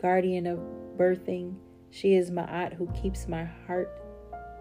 guardian 0.00 0.46
of 0.46 0.60
birthing. 0.96 1.56
She 1.90 2.14
is 2.14 2.30
Ma'at 2.30 2.72
who 2.74 2.86
keeps 3.00 3.26
my 3.26 3.44
heart 3.66 3.90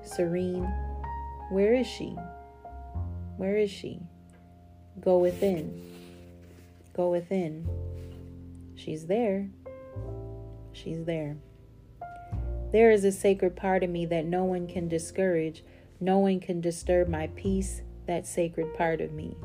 serene. 0.04 0.72
Where 1.52 1.74
is 1.74 1.88
she? 1.88 2.16
Where 3.38 3.58
is 3.58 3.70
she? 3.70 4.00
Go 5.00 5.20
within. 5.20 5.82
Go 6.96 7.10
within. 7.12 7.68
She's 8.76 9.06
there. 9.06 9.50
She's 10.74 11.04
there. 11.06 11.38
There 12.72 12.92
is 12.92 13.04
a 13.04 13.12
sacred 13.12 13.56
part 13.56 13.84
of 13.84 13.90
me 13.90 14.06
that 14.08 14.26
no 14.26 14.44
one 14.44 14.68
can 14.68 14.88
discourage. 14.88 15.64
No 16.00 16.20
one 16.20 16.40
can 16.40 16.62
disturb 16.62 17.08
my 17.08 17.28
peace, 17.36 17.82
that 18.10 18.26
sacred 18.26 18.74
part 18.74 19.02
of 19.02 19.12
me. 19.14 19.38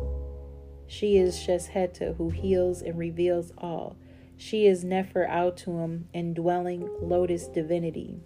She 0.86 1.18
is 1.18 1.36
Shesheta 1.36 2.16
who 2.16 2.30
heals 2.30 2.80
and 2.80 2.98
reveals 2.98 3.52
all. 3.58 3.96
She 4.38 4.66
is 4.66 4.82
Nefer 4.82 5.26
Atum, 5.30 6.04
indwelling 6.14 6.88
lotus 6.98 7.46
divinity. 7.46 8.20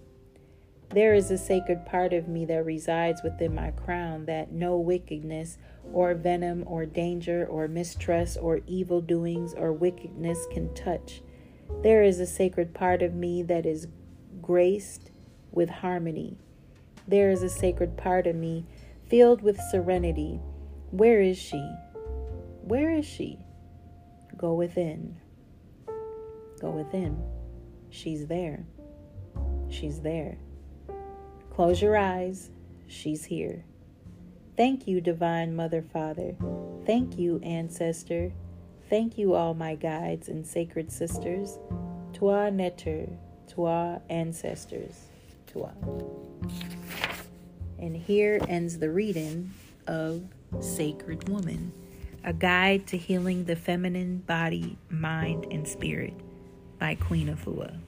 There 0.91 1.12
is 1.12 1.32
a 1.32 1.36
sacred 1.36 1.84
part 1.84 2.12
of 2.12 2.28
me 2.28 2.45
that 2.45 2.64
resides 2.64 3.20
within 3.24 3.53
my 3.53 3.72
crown 3.72 4.26
that 4.26 4.53
no 4.53 4.78
wickedness 4.78 5.59
or 5.93 6.14
venom 6.14 6.62
or 6.68 6.86
danger 6.86 7.45
or 7.45 7.66
mistrust 7.66 8.39
or 8.41 8.61
evil 8.64 9.01
doings 9.01 9.55
or 9.55 9.72
wickedness 9.72 10.47
can 10.53 10.72
touch. 10.72 11.20
There 11.82 12.05
is 12.05 12.20
a 12.20 12.26
sacred 12.26 12.74
part 12.74 13.03
of 13.03 13.12
me 13.12 13.43
that 13.43 13.66
is 13.66 13.89
graced 14.41 15.11
with 15.51 15.68
harmony. 15.68 16.39
There 17.09 17.28
is 17.28 17.43
a 17.43 17.51
sacred 17.51 17.97
part 17.97 18.28
of 18.28 18.36
me 18.36 18.66
filled 19.09 19.42
with 19.42 19.61
serenity. 19.70 20.40
Where 20.90 21.20
is 21.20 21.38
she? 21.38 21.61
Where 22.62 22.90
is 22.90 23.06
she? 23.06 23.38
Go 24.36 24.54
within. 24.54 25.16
Go 26.61 26.70
within. 26.70 27.22
She's 27.90 28.26
there. 28.26 28.66
She's 29.68 30.00
there. 30.00 30.38
Close 31.50 31.80
your 31.80 31.96
eyes. 31.96 32.50
She's 32.86 33.24
here. 33.24 33.64
Thank 34.56 34.86
you, 34.86 35.00
Divine 35.00 35.54
Mother 35.54 35.82
Father. 35.82 36.36
Thank 36.84 37.18
you, 37.18 37.40
Ancestor. 37.42 38.32
Thank 38.88 39.18
you, 39.18 39.34
all 39.34 39.54
my 39.54 39.74
guides 39.74 40.28
and 40.28 40.46
sacred 40.46 40.90
sisters. 40.90 41.59
Toi 42.12 42.50
Neter, 42.50 43.06
toi 43.46 44.00
ancestors, 44.09 45.09
toi. 45.46 45.70
And 47.78 47.96
here 47.96 48.40
ends 48.48 48.78
the 48.78 48.90
reading 48.90 49.52
of 49.86 50.22
Sacred 50.60 51.28
Woman, 51.28 51.72
a 52.24 52.32
guide 52.32 52.86
to 52.88 52.98
healing 52.98 53.44
the 53.44 53.56
feminine 53.56 54.18
body, 54.18 54.76
mind, 54.90 55.46
and 55.50 55.66
spirit 55.66 56.14
by 56.78 56.96
Queen 56.96 57.28
Afua. 57.28 57.78